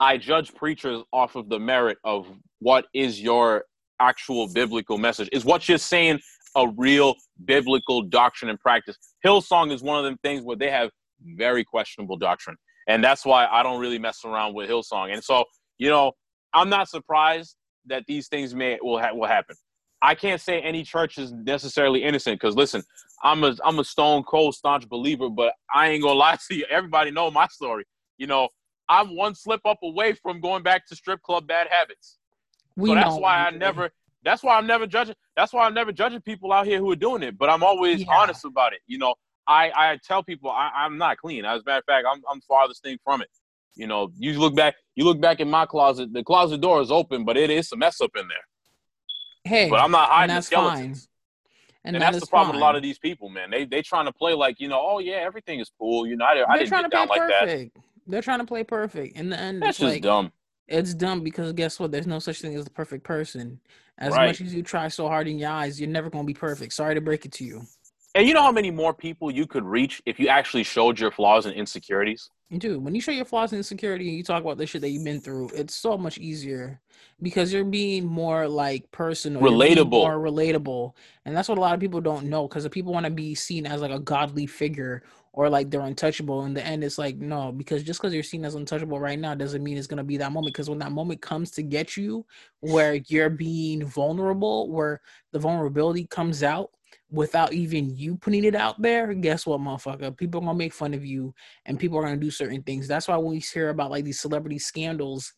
[0.00, 2.26] I judge preachers off of the merit of
[2.58, 3.64] what is your
[4.00, 5.28] actual biblical message.
[5.32, 6.20] Is what you're saying
[6.56, 8.96] a real biblical doctrine and practice?
[9.24, 10.90] Hillsong is one of them things where they have
[11.36, 12.56] very questionable doctrine.
[12.88, 15.12] And that's why I don't really mess around with Hillsong.
[15.12, 15.44] And so,
[15.78, 16.12] you know,
[16.52, 19.56] I'm not surprised that these things may will ha- will happen.
[20.02, 22.82] I can't say any church is necessarily innocent because listen,
[23.22, 26.66] I'm a I'm a stone cold staunch believer, but I ain't gonna lie to you.
[26.70, 27.84] Everybody know my story.
[28.18, 28.48] You know,
[28.88, 32.18] I'm one slip up away from going back to strip club bad habits.
[32.80, 33.90] We so that's why I never.
[34.22, 35.14] That's why I'm never judging.
[35.36, 37.38] That's why I'm never judging people out here who are doing it.
[37.38, 38.06] But I'm always Yeah.
[38.14, 38.80] honest about it.
[38.86, 39.14] You know,
[39.46, 41.44] I I tell people I, I'm not clean.
[41.44, 43.28] As a matter of fact, I'm I'm farthest thing from it.
[43.76, 44.74] You know, you look back.
[44.94, 46.12] You look back in my closet.
[46.12, 48.38] The closet door is open, but it is a mess up in there.
[49.44, 50.64] Hey, But I'm not and hiding the that's fine.
[50.66, 51.08] skeletons.
[51.84, 53.50] And, And, that that's the problem with a lot of these people, man.
[53.50, 56.06] They they trying to play like you know, oh yeah, everything is cool.
[56.06, 57.48] You know, I, I didn't trying get to down play like that.
[57.48, 57.76] perfect.
[58.06, 59.16] They're trying to play perfect.
[59.16, 60.32] In the end, That's it's just like dumb.
[60.70, 61.92] It's dumb because guess what?
[61.92, 63.60] There's no such thing as the perfect person.
[63.98, 64.28] As Right.
[64.28, 66.72] much as you try so hard in your eyes, you're never gonna be perfect.
[66.72, 67.62] Sorry to break it to you.
[68.14, 71.10] And you know how many more people you could reach if you actually showed your
[71.10, 72.30] flaws and insecurities?
[72.58, 74.88] Dude, when you show your flaws and insecurity and you talk about the shit that
[74.88, 76.80] you've been through, it's so much easier
[77.22, 79.90] because you're being more like personal, Relatable.
[79.90, 80.94] more relatable,
[81.24, 83.36] and that's what a lot of people don't know because the people want to be
[83.36, 86.44] seen as like a godly figure or like they're untouchable.
[86.44, 89.34] In the end, it's like no, because just because you're seen as untouchable right now
[89.34, 90.54] doesn't mean it's gonna be that moment.
[90.54, 92.26] Because when that moment comes to get you,
[92.60, 95.00] where you're being vulnerable, where
[95.32, 96.70] the vulnerability comes out
[97.10, 100.16] without even you putting it out there, guess what, motherfucker?
[100.16, 101.34] People are gonna make fun of you
[101.66, 102.86] and people are going to do certain things.
[102.88, 105.32] That's why when we hear about like these celebrity scandals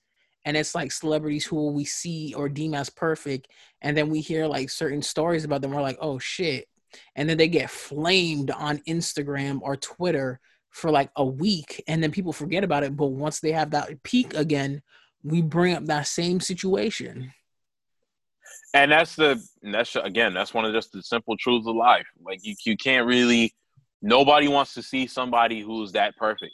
[0.44, 3.48] and it's like celebrities who we see or deem as perfect
[3.80, 6.66] and then we hear like certain stories about them we're like, "Oh shit."
[7.16, 10.40] And then they get flamed on Instagram or Twitter
[10.70, 14.02] for like a week and then people forget about it, but once they have that
[14.02, 14.82] peak again,
[15.22, 17.32] we bring up that same situation.
[18.74, 22.06] And that's the that's again, that's one of just the simple truths of life.
[22.24, 23.54] Like you, you can't really.
[24.00, 26.52] Nobody wants to see somebody who's that perfect.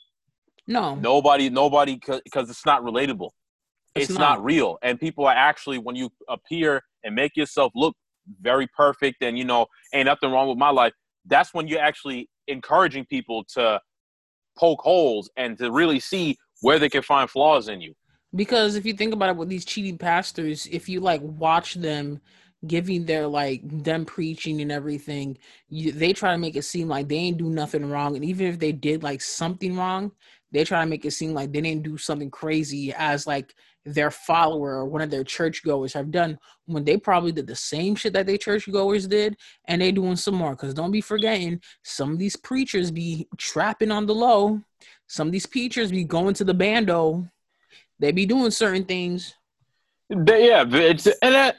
[0.66, 0.96] No.
[0.96, 3.30] Nobody, nobody, because it's not relatable.
[3.94, 4.38] It's It's, not.
[4.38, 4.44] not.
[4.44, 7.96] real, and people are actually when you appear and make yourself look
[8.40, 10.92] very perfect, and you know, ain't nothing wrong with my life.
[11.26, 13.80] That's when you're actually encouraging people to
[14.58, 17.94] poke holes and to really see where they can find flaws in you.
[18.34, 22.20] Because if you think about it with these cheating pastors, if you like watch them
[22.66, 27.08] giving their like them preaching and everything, you, they try to make it seem like
[27.08, 28.16] they ain't do nothing wrong.
[28.16, 30.12] And even if they did like something wrong,
[30.50, 33.54] they try to make it seem like they didn't do something crazy as like
[33.84, 37.94] their follower or one of their churchgoers have done when they probably did the same
[37.94, 40.54] shit that their churchgoers did and they doing some more.
[40.54, 44.60] Cause don't be forgetting some of these preachers be trapping on the low.
[45.06, 47.28] Some of these preachers be going to the bando
[47.98, 49.34] they be doing certain things.
[50.08, 51.56] But yeah, it's and that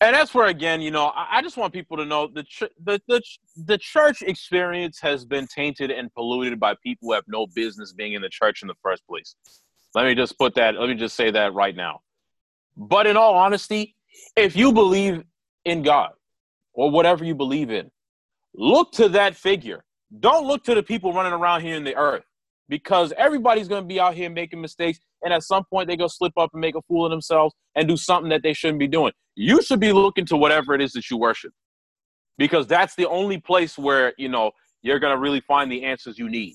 [0.00, 2.72] and that's where again, you know, I, I just want people to know the, ch-
[2.82, 3.20] the the
[3.56, 8.14] the church experience has been tainted and polluted by people who have no business being
[8.14, 9.34] in the church in the first place.
[9.94, 10.74] Let me just put that.
[10.74, 12.00] Let me just say that right now.
[12.76, 13.96] But in all honesty,
[14.36, 15.24] if you believe
[15.64, 16.12] in God
[16.72, 17.90] or whatever you believe in,
[18.54, 19.84] look to that figure.
[20.18, 22.24] Don't look to the people running around here in the earth
[22.68, 24.98] because everybody's going to be out here making mistakes.
[25.22, 27.86] And at some point, they go slip up and make a fool of themselves and
[27.86, 29.12] do something that they shouldn't be doing.
[29.34, 31.52] You should be looking to whatever it is that you worship
[32.38, 36.18] because that's the only place where, you know, you're going to really find the answers
[36.18, 36.54] you need.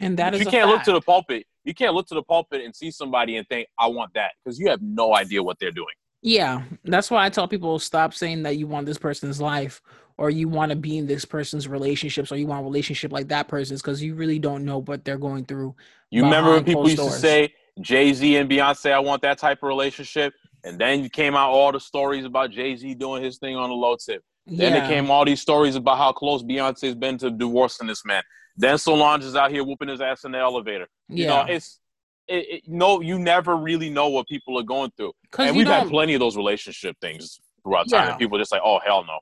[0.00, 1.46] And that But is you can't look to the pulpit.
[1.70, 4.58] You can't look to the pulpit and see somebody and think, I want that because
[4.58, 5.94] you have no idea what they're doing.
[6.20, 9.80] Yeah, that's why I tell people stop saying that you want this person's life
[10.18, 13.28] or you want to be in this person's relationships or you want a relationship like
[13.28, 15.76] that person's because you really don't know what they're going through.
[16.10, 19.58] You remember when people used to say Jay Z and Beyonce, I want that type
[19.62, 23.38] of relationship, and then you came out all the stories about Jay Z doing his
[23.38, 24.24] thing on the low tip.
[24.44, 24.80] Then Yeah.
[24.80, 28.24] there came all these stories about how close Beyonce's been to divorcing this man.
[28.60, 30.86] Then Solange is out here whooping his ass in the elevator.
[31.08, 31.28] You yeah.
[31.28, 31.80] know, it's
[32.28, 35.12] it, it, no, you never really know what people are going through.
[35.38, 38.04] And we've had plenty of those relationship things throughout time.
[38.04, 38.10] Yeah.
[38.10, 39.18] And people just like, oh hell no.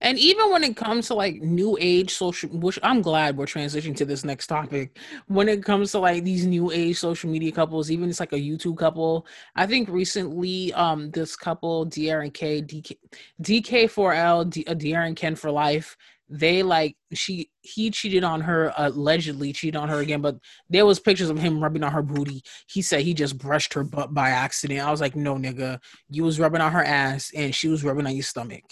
[0.00, 3.94] And even when it comes to like new age social, which I'm glad we're transitioning
[3.96, 4.98] to this next topic.
[5.26, 8.36] When it comes to like these new age social media couples, even it's like a
[8.36, 9.26] YouTube couple.
[9.56, 12.96] I think recently, um, this couple, Dr and K, DK,
[13.42, 15.98] DK4L, D, uh, De'Ara and Ken for life.
[16.32, 20.36] They like she he cheated on her allegedly cheated on her again, but
[20.68, 22.42] there was pictures of him rubbing on her booty.
[22.68, 24.80] He said he just brushed her butt by accident.
[24.80, 28.06] I was like, no, nigga, you was rubbing on her ass and she was rubbing
[28.06, 28.62] on your stomach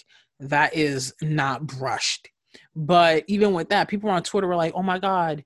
[0.41, 2.29] that is not brushed.
[2.75, 5.45] But even with that, people on Twitter were like, "Oh my god,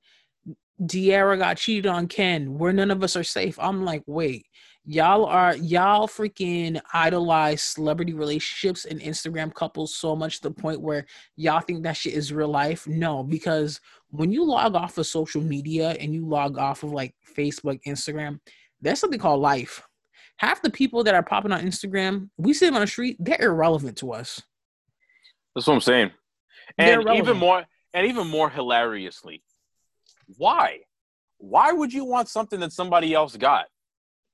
[0.80, 2.58] De'Ara got cheated on Ken.
[2.58, 4.46] Where none of us are safe." I'm like, wait,
[4.84, 10.80] y'all are y'all freaking idolize celebrity relationships and Instagram couples so much to the point
[10.80, 11.06] where
[11.36, 12.86] y'all think that shit is real life?
[12.86, 13.80] No, because
[14.10, 18.40] when you log off of social media and you log off of like Facebook, Instagram,
[18.80, 19.82] there's something called life.
[20.36, 23.40] Half the people that are popping on Instagram, we see them on the street, they're
[23.40, 24.42] irrelevant to us.
[25.54, 26.10] That's what I'm saying.
[26.78, 27.64] And even more
[27.94, 29.42] and even more hilariously,
[30.36, 30.80] why?
[31.38, 33.66] Why would you want something that somebody else got?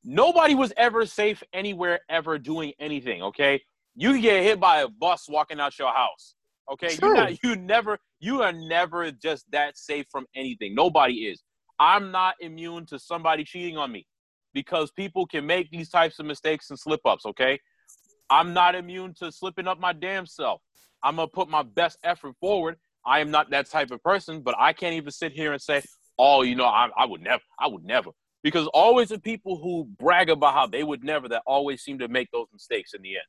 [0.05, 3.63] Nobody was ever safe anywhere ever doing anything, okay?
[3.95, 6.35] You can get hit by a bus walking out your house.
[6.71, 6.95] Okay?
[6.97, 7.09] True.
[7.09, 10.75] You not you never you are never just that safe from anything.
[10.75, 11.43] Nobody is.
[11.81, 14.07] I'm not immune to somebody cheating on me
[14.53, 17.59] because people can make these types of mistakes and slip ups, okay?
[18.31, 20.61] I'm not immune to slipping up my damn self.
[21.03, 22.77] I'm gonna put my best effort forward.
[23.07, 25.83] I am not that type of person, but I can't even sit here and say,
[26.19, 28.11] "Oh, you know, I, I would never, I would never,"
[28.43, 32.09] because always the people who brag about how they would never that always seem to
[32.09, 33.25] make those mistakes in the end.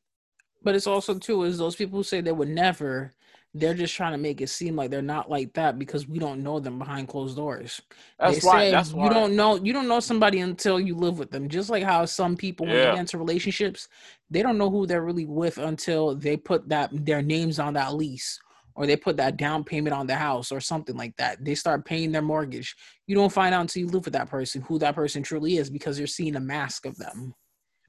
[0.64, 3.14] But it's also too is those people who say they would never,
[3.53, 6.43] they're just trying to make it seem like they're not like that because we don't
[6.43, 7.82] know them behind closed doors.
[8.20, 8.60] That's they why.
[8.66, 9.05] say That's why.
[9.05, 11.47] you don't know you don't know somebody until you live with them.
[11.47, 12.91] Just like how some people when they Yeah.
[12.91, 13.88] get into relationships,
[14.30, 17.95] they don't know who they're really with until they put that their names on that
[17.95, 18.39] lease
[18.76, 21.43] or they put that down payment on the house or something like that.
[21.43, 22.76] They start paying their mortgage.
[23.07, 25.70] You don't find out until you live with that person who that person truly is
[25.70, 27.34] because you're seeing a mask of them.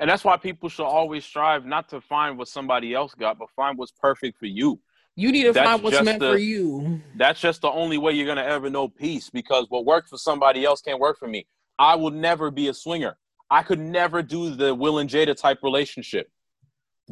[0.00, 3.50] And that's why people should always strive not to find what somebody else got, but
[3.50, 4.80] find what's perfect for you.
[5.14, 7.02] You need to That's find what's meant the- for you.
[7.16, 10.64] That's just the only way you're gonna ever know peace because what worked for somebody
[10.64, 11.46] else can't work for me.
[11.78, 13.18] I will never be a swinger.
[13.50, 16.28] I could never do the Will and Jada type relationship.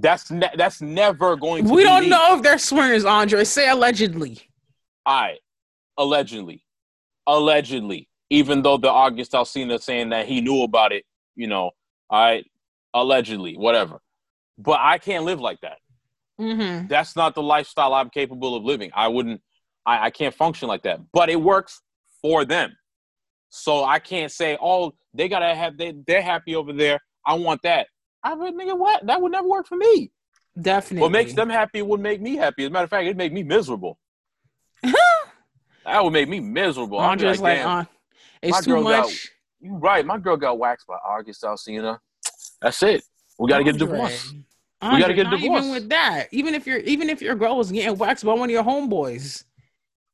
[0.01, 1.73] That's ne- that's never going to.
[1.73, 3.45] We don't know if they're swingers, Andre.
[3.45, 4.39] Say allegedly.
[5.05, 5.39] I
[5.97, 6.65] allegedly,
[7.27, 11.73] allegedly, even though the August Alsina saying that he knew about it, you know,
[12.11, 12.45] I
[12.95, 14.01] allegedly, whatever.
[14.57, 15.79] But I can't live like that.
[16.41, 16.87] Mm-hmm.
[16.87, 18.91] That's not the lifestyle I'm capable of living.
[18.95, 19.41] I wouldn't.
[19.85, 21.01] I, I can't function like that.
[21.13, 21.81] But it works
[22.23, 22.77] for them.
[23.51, 27.01] So I can't say, oh, they gotta have they they're happy over there.
[27.27, 27.89] I want that.
[28.23, 29.07] I would nigga what?
[29.07, 30.11] That would never work for me.
[30.61, 31.03] Definitely.
[31.03, 32.65] What makes them happy would make me happy.
[32.65, 33.99] As a matter of fact, it'd make me miserable.
[35.85, 36.99] That would make me miserable.
[36.99, 37.85] I'd be Andre's like, "Damn, uh,
[38.43, 39.29] it's my too girl got- much.
[39.61, 40.05] you right.
[40.05, 41.99] My girl got waxed by August Alsina.
[42.61, 43.03] That's it.
[43.39, 44.35] We gotta get a divorce.
[44.83, 45.63] Andre, gotta get a divorce.
[45.65, 48.51] Even with that, even if you're even if your girl was getting waxed by one
[48.51, 49.45] of your homeboys,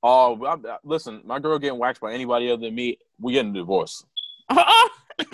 [0.01, 2.99] Oh, I'm- listen, my girl getting waxed by anybody other than me.
[3.19, 4.05] We getting a divorce.
[5.19, 5.27] We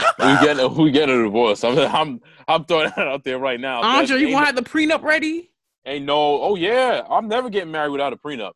[0.45, 1.65] get a, we get a divorce.
[1.65, 3.83] I'm I'm I'm throwing that out there right now.
[3.83, 5.51] Andre, you to have the prenup ready?
[5.87, 6.43] ain't no.
[6.43, 8.53] Oh yeah, I'm never getting married without a prenup.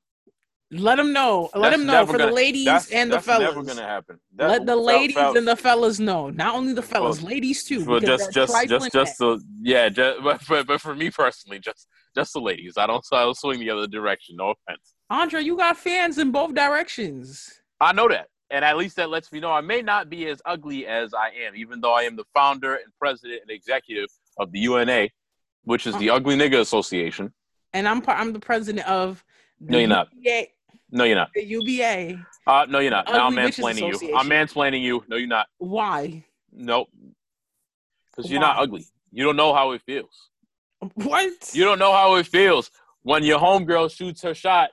[0.71, 1.51] Let them know.
[1.55, 3.43] Let That's them know for gonna- the ladies That's and the that's fellas.
[3.55, 4.19] never gonna happen.
[4.35, 6.31] That- Let the ladies fel- and the fellas know.
[6.31, 7.85] Not only the fellas, ladies too.
[7.85, 11.87] because just just just just the yeah just, but, but but for me personally just
[12.17, 14.95] just the ladies i don't i don't swing the other direction no offense.
[15.11, 17.53] Andre, you got fans in both directions.
[17.81, 20.41] i know that and at least that lets me know i may not be as
[20.45, 24.51] ugly as i am even though i am the founder and president and executive of
[24.53, 25.09] the una
[25.65, 26.17] which is the Uh-huh.
[26.17, 27.33] ugly nigga association
[27.73, 29.25] And I'm part, I'm the president of
[29.61, 30.09] the No, you're not.
[30.13, 30.47] UBA,
[30.91, 32.27] no you're not the UBA.
[32.47, 36.25] uh no you're not now i'm mansplaining you i'm mansplaining you no you're not Why?
[36.53, 36.89] nope
[38.11, 40.29] because you're not ugly you don't know how it feels
[40.95, 41.51] What?
[41.55, 42.71] You don't know how it feels
[43.03, 44.71] when your homegirl shoots her shot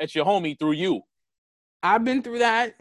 [0.00, 1.02] at your homie through you.
[1.94, 2.74] I've been through that.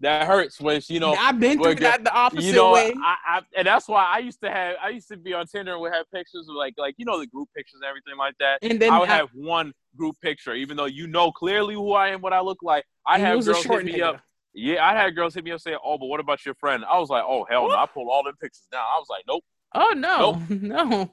[0.00, 1.12] That hurts when you know.
[1.14, 2.92] I've been through that the opposite You know, way.
[3.04, 4.76] I, I, and that's why I used to have.
[4.80, 7.18] I used to be on Tinder and would have pictures of like, like you know,
[7.18, 8.58] the group pictures and everything like that.
[8.62, 11.92] and then I would I- have one group picture, even though you know clearly who
[11.94, 12.84] I am, what I look like.
[13.06, 14.02] I have girls hit me nigga.
[14.14, 14.20] up.
[14.54, 16.96] Yeah, I had girls hit me up saying, "Oh, but what about your friend?" I
[17.00, 18.82] was like, "Oh hell no!" I pulled all them pictures down.
[18.82, 19.42] I was like, "Nope."
[19.74, 21.12] Oh no, no.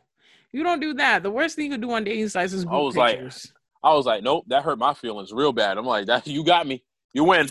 [0.51, 1.23] You don't do that.
[1.23, 3.51] The worst thing you can do on dating sites is I book was like- pictures.
[3.83, 5.77] I was like, nope, that hurt my feelings real bad.
[5.77, 6.83] I'm like, that you got me.
[7.15, 7.47] You win.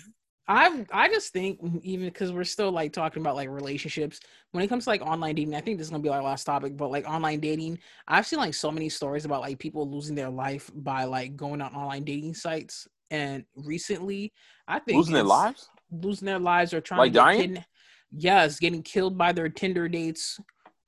[0.46, 4.20] I I just think even because we're still like talking about like relationships
[4.52, 6.44] when it comes to like online dating, I think this is gonna be our last
[6.44, 6.76] topic.
[6.76, 10.28] But like online dating, I've seen like so many stories about like people losing their
[10.28, 12.86] life by like going on online dating sites.
[13.10, 14.34] And recently,
[14.68, 15.66] I think Losing their lives?
[15.90, 17.54] losing their lives or trying Like to get dying?
[17.54, 17.64] kidna-
[18.12, 20.38] yes, getting killed by their Tinder dates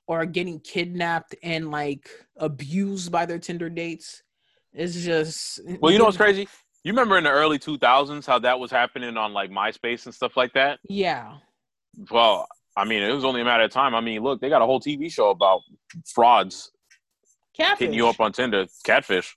[0.05, 2.07] or getting kidnapped and like
[2.37, 4.21] abused by their Tinder dates.
[4.71, 6.47] It's just Well, you know what's crazy?
[6.83, 10.37] You remember in the early 2000s how that was happening on like MySpace and stuff
[10.37, 10.79] like that?
[10.87, 11.37] Yeah.
[12.11, 12.47] Well,
[12.77, 13.95] I mean, it was only a matter of time.
[13.95, 15.61] I mean, look, they got a whole TV show about
[16.05, 16.71] frauds
[17.55, 17.79] Catfish.
[17.79, 19.35] hitting you up on Tinder, catfish.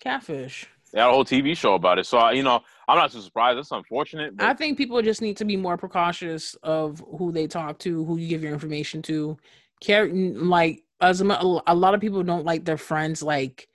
[0.00, 0.66] Catfish.
[0.92, 2.04] They had a whole TV show about it.
[2.06, 3.56] So, I- you know, I'm not too surprised.
[3.56, 4.36] That's unfortunate.
[4.36, 8.04] But I think people just need to be more precautious of who they talk to,
[8.04, 9.38] who you give your information to.
[9.80, 11.24] Care like as a,
[11.66, 13.68] a lot of people don't like their friends like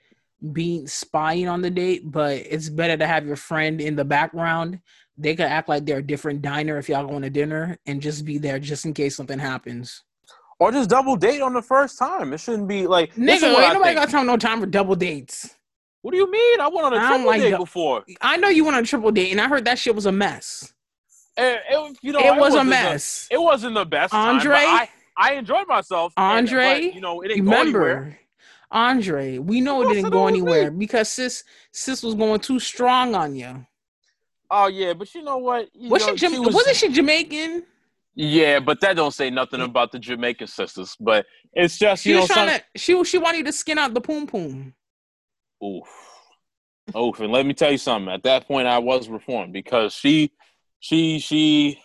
[0.52, 4.78] being spying on the date, but it's better to have your friend in the background.
[5.16, 8.24] They could act like they're a different diner if y'all going to dinner and just
[8.24, 10.04] be there just in case something happens.
[10.60, 12.32] or just double date on the first time.
[12.32, 15.56] It shouldn't be like Nigga, ain't nobody got time no time for double dates.
[16.02, 16.60] What do you mean?
[16.60, 18.04] I went on a I triple like date the- before.
[18.20, 20.12] I know you went on a triple date, and I heard that shit was a
[20.12, 20.72] mess.
[21.36, 23.28] It, it- you know, it was a wasn't the- mess.
[23.30, 24.12] it wasn't the best.
[24.12, 24.56] time, but Andre?
[24.56, 26.12] I, I enjoy myself.
[26.16, 26.64] and- Andre?
[26.86, 27.44] but, you know, it didn't.
[27.44, 28.16] Remember,
[28.70, 30.40] Andre, we know it didn't go on me?
[30.40, 33.66] anywhere because sis sis was going too strong on you.
[34.50, 35.68] Oh yeah, but you know what?
[35.74, 37.64] You Was know, she, Jam- was- wasn't she Jamaican?
[38.14, 40.96] Yeah, but that don't say nothing about the Jamaican sisters.
[40.98, 43.78] But it's just She you know, was trying some, to she she wanted to skin
[43.78, 44.74] out the poom poom.
[45.64, 45.86] oof,
[46.96, 47.20] oof.
[47.20, 48.12] And let me tell you something.
[48.12, 50.32] At that point, I was reformed because she,
[50.80, 51.80] she, she.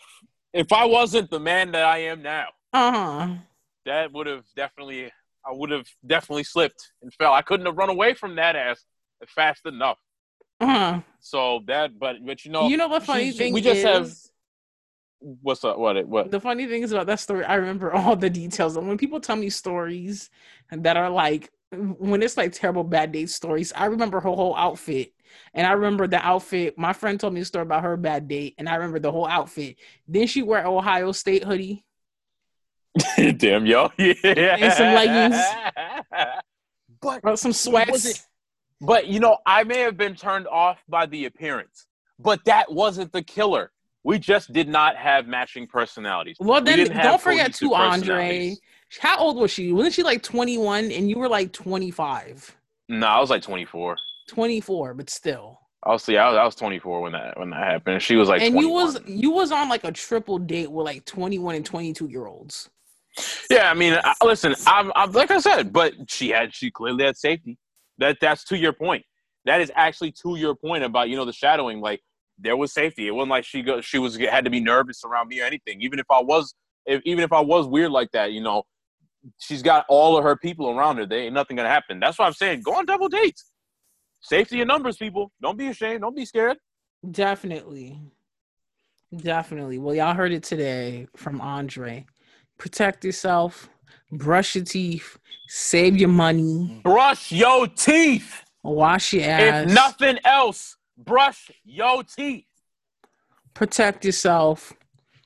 [0.53, 3.27] If I wasn't the man that I am now, Uh-huh.
[3.85, 5.11] that would have definitely,
[5.45, 7.33] I would have definitely slipped and fell.
[7.33, 8.83] I couldn't have run away from that ass
[9.27, 9.97] fast enough.
[10.59, 11.01] Uh-huh.
[11.19, 13.83] So that, but but you know, you know what funny she- thing we just is?
[13.83, 14.11] have-
[15.41, 15.77] what's up?
[15.77, 15.97] What?
[15.97, 16.31] it- What?
[16.31, 18.75] the funny thing is about that story, I remember all the details.
[18.77, 20.29] And when people tell me stories
[20.71, 25.11] that are like, when it's like terrible bad date stories, I remember her whole outfit.
[25.55, 26.77] And I remember the outfit.
[26.77, 29.25] My friend told me a story about her bad date, and I remember the whole
[29.27, 29.77] outfit.
[30.07, 31.83] Then she wear Ohio State hoodie.
[33.37, 33.91] Damn, yo.
[33.97, 34.55] Yeah.
[34.59, 35.41] And some leggings.
[37.01, 38.25] But or some sweats.
[38.79, 41.87] but you know, I may have been turned off by the appearance,
[42.17, 43.73] but that wasn't the killer.
[44.05, 46.37] We just did not have matching personalities.
[46.39, 48.55] Well, then didn't don't forget too, Andre.
[48.99, 49.73] How old was she?
[49.73, 52.55] Wasn't she like 21 and you were like 25?
[52.87, 53.97] No, I was like 24.
[54.27, 55.59] 24, but still.
[55.85, 56.17] I'll see.
[56.17, 58.01] I was, I was 24 when that when that happened.
[58.01, 61.03] She was like, and you was you was on like a triple date with like
[61.05, 62.69] 21 and 22 year olds.
[63.49, 67.17] Yeah, I mean, listen, I'm, I'm like I said, but she had she clearly had
[67.17, 67.57] safety.
[67.99, 69.05] That that's to your point.
[69.45, 71.79] That is actually to your point about you know the shadowing.
[71.79, 72.01] Like
[72.39, 73.07] there was safety.
[73.07, 75.81] It wasn't like she go she was had to be nervous around me or anything.
[75.81, 76.55] Even if I was,
[76.85, 78.63] if, even if I was weird like that, you know,
[79.37, 81.05] she's got all of her people around her.
[81.05, 81.99] There ain't nothing gonna happen.
[81.99, 83.45] That's why I'm saying go on double dates.
[84.21, 85.31] Safety in numbers, people.
[85.41, 86.01] Don't be ashamed.
[86.01, 86.57] Don't be scared.
[87.11, 87.99] Definitely.
[89.15, 89.77] Definitely.
[89.77, 92.05] Well, y'all heard it today from Andre.
[92.57, 93.69] Protect yourself,
[94.11, 98.43] brush your teeth, save your money, Brush your teeth.
[98.63, 102.45] wash your ass, If nothing else, brush your teeth
[103.53, 104.73] protect yourself.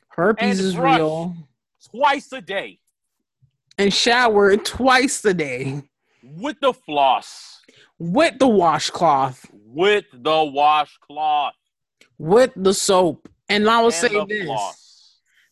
[0.09, 1.36] Herpes And is real.
[1.91, 2.80] twice a day.
[3.78, 5.84] And shower twice a day
[6.23, 7.61] with the floss,
[7.99, 11.53] with the washcloth, with the washcloth,
[12.17, 13.30] with the soap.
[13.47, 14.45] And I will and say this.
[14.45, 14.86] floss.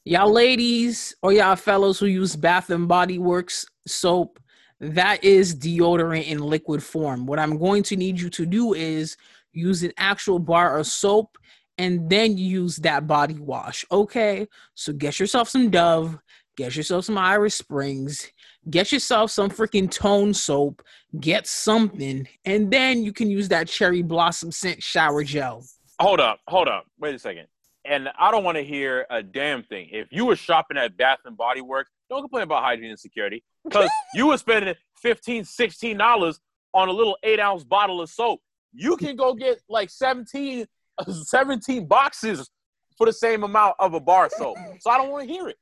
[0.08, 4.40] Y'all ladies or y'all fellows who use Bath and Body Works soap,
[4.80, 7.26] that is deodorant in liquid form.
[7.26, 9.18] What I'm going to need you to do is
[9.52, 11.40] use an actual bar of soap
[11.80, 13.84] and then use that body wash.
[13.92, 16.20] Okay, so get yourself some Dove,
[16.56, 18.32] get yourself some Irish Springs,
[18.70, 20.84] get yourself some freaking tone soap,
[21.20, 25.66] get something, and then you can use that cherry blossom scent shower gel.
[26.00, 27.48] Hold up, hold up, wait a second.
[27.86, 29.90] And I don't want to hear a damn thing.
[29.92, 33.90] If you were shopping at Bath and Body Works, don't complain about hygiene insecurity because
[34.16, 36.40] you were spending 15 $16
[36.74, 38.42] on a little eight ounce bottle of soap.
[38.74, 40.66] You can go get like 17,
[41.08, 42.50] 17 boxes
[42.98, 44.58] for the same amount of a bar soap.
[44.80, 45.58] So I don't want to hear it.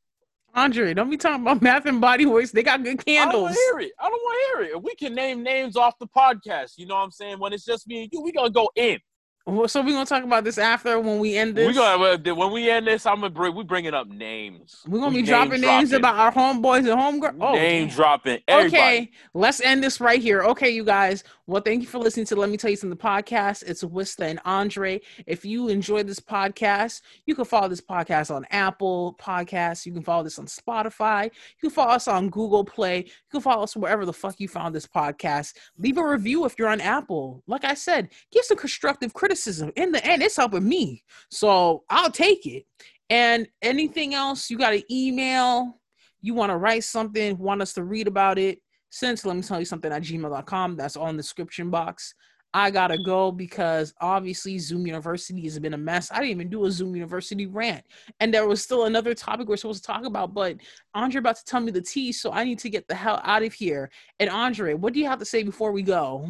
[0.55, 2.51] Andre, don't be talking about Bath and Body Works.
[2.51, 3.27] They got good candles.
[3.27, 3.91] I don't want to hear it.
[3.99, 4.83] I don't want to hear it.
[4.83, 7.39] We can name names off the podcast, you know what I'm saying?
[7.39, 8.99] When it's just me and you, we gonna go in.
[9.45, 11.67] So we're gonna talk about this after when we end this.
[11.67, 14.83] We gonna when we end this, I'm gonna bring we bringing up names.
[14.87, 17.37] We're gonna we be dropping names about our homeboys and homegirls.
[17.41, 17.95] Oh, name damn.
[17.95, 18.39] dropping.
[18.47, 18.77] Everybody.
[18.77, 20.43] Okay, let's end this right here.
[20.43, 21.25] Okay, you guys.
[21.45, 23.63] Well, thank you for listening to Let Me Tell You Something The podcast.
[23.67, 25.01] It's Wista and Andre.
[25.27, 29.85] If you enjoyed this podcast, you can follow this podcast on Apple Podcasts.
[29.85, 31.25] You can follow this on Spotify.
[31.25, 32.99] You can follow us on Google Play.
[32.99, 35.57] You can follow us wherever the fuck you found this podcast.
[35.77, 37.43] Leave a review if you're on Apple.
[37.45, 39.73] Like I said, give some constructive criticism.
[39.75, 41.03] In the end, it's helping me.
[41.29, 42.63] So I'll take it.
[43.09, 45.77] And anything else, you got an email,
[46.21, 48.59] you want to write something, want us to read about it,
[48.93, 52.13] since let me tell you something at gmail.com that's on the description box.
[52.53, 56.11] I gotta go because obviously zoom university has been a mess.
[56.11, 57.83] I didn't even do a zoom university rant.
[58.19, 60.57] And there was still another topic we're supposed to talk about but
[60.93, 63.41] andre about to tell me the tea so i need to get the hell out
[63.41, 63.89] of here.
[64.19, 66.29] And andre what do you have to say before we go?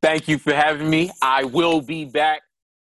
[0.00, 1.10] Thank you for having me.
[1.20, 2.40] I will be back.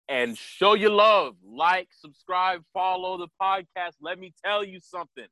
[0.10, 1.34] And show your love.
[1.44, 3.96] Like subscribe follow the podcast.
[4.00, 5.26] Let me tell you something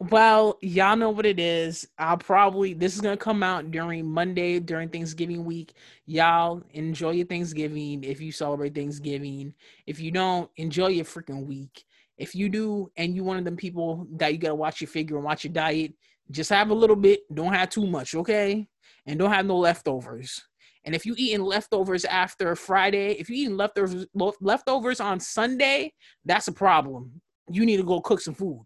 [0.00, 1.86] well, y'all know what it is.
[1.98, 5.74] I'll probably this is gonna come out during Monday during Thanksgiving week.
[6.06, 9.52] Y'all enjoy your Thanksgiving if you celebrate Thanksgiving.
[9.86, 11.84] If you don't, enjoy your freaking week.
[12.16, 15.16] If you do, and you one of them people that you gotta watch your figure
[15.16, 15.92] and watch your diet,
[16.30, 17.20] just have a little bit.
[17.34, 18.66] Don't have too much, okay?
[19.04, 20.42] And don't have no leftovers.
[20.84, 24.06] And if you eating leftovers after Friday, if you eating leftovers
[24.40, 25.92] leftovers on Sunday,
[26.24, 27.20] that's a problem.
[27.50, 28.64] You need to go cook some food.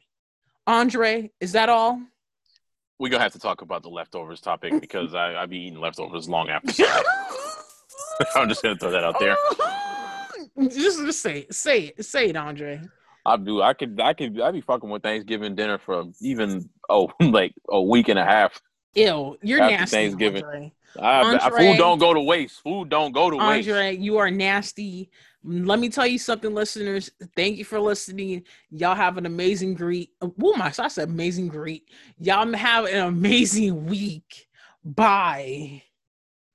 [0.66, 2.00] Andre, is that all?
[2.98, 6.28] We're gonna have to talk about the leftovers topic because I, I be eating leftovers
[6.28, 6.84] long after.
[8.36, 9.36] I'm just gonna throw that out there.
[10.68, 12.80] just, just say it, say it, say it, Andre.
[13.26, 13.62] I do.
[13.62, 14.00] I could.
[14.00, 14.40] I could.
[14.40, 18.60] I be fucking with Thanksgiving dinner for even oh like a week and a half.
[18.94, 19.96] Ew, you're nasty.
[19.96, 20.44] Thanksgiving.
[20.44, 20.72] Andre.
[21.00, 22.60] I, Andre, I, food don't go to waste.
[22.62, 23.68] Food don't go to Andre, waste.
[23.70, 25.10] Andre, you are nasty.
[25.44, 27.10] Let me tell you something, listeners.
[27.36, 28.44] Thank you for listening.
[28.70, 30.10] Y'all have an amazing greet.
[30.22, 31.90] Oh my, so I said amazing greet.
[32.18, 34.48] Y'all have an amazing week.
[34.82, 35.82] Bye.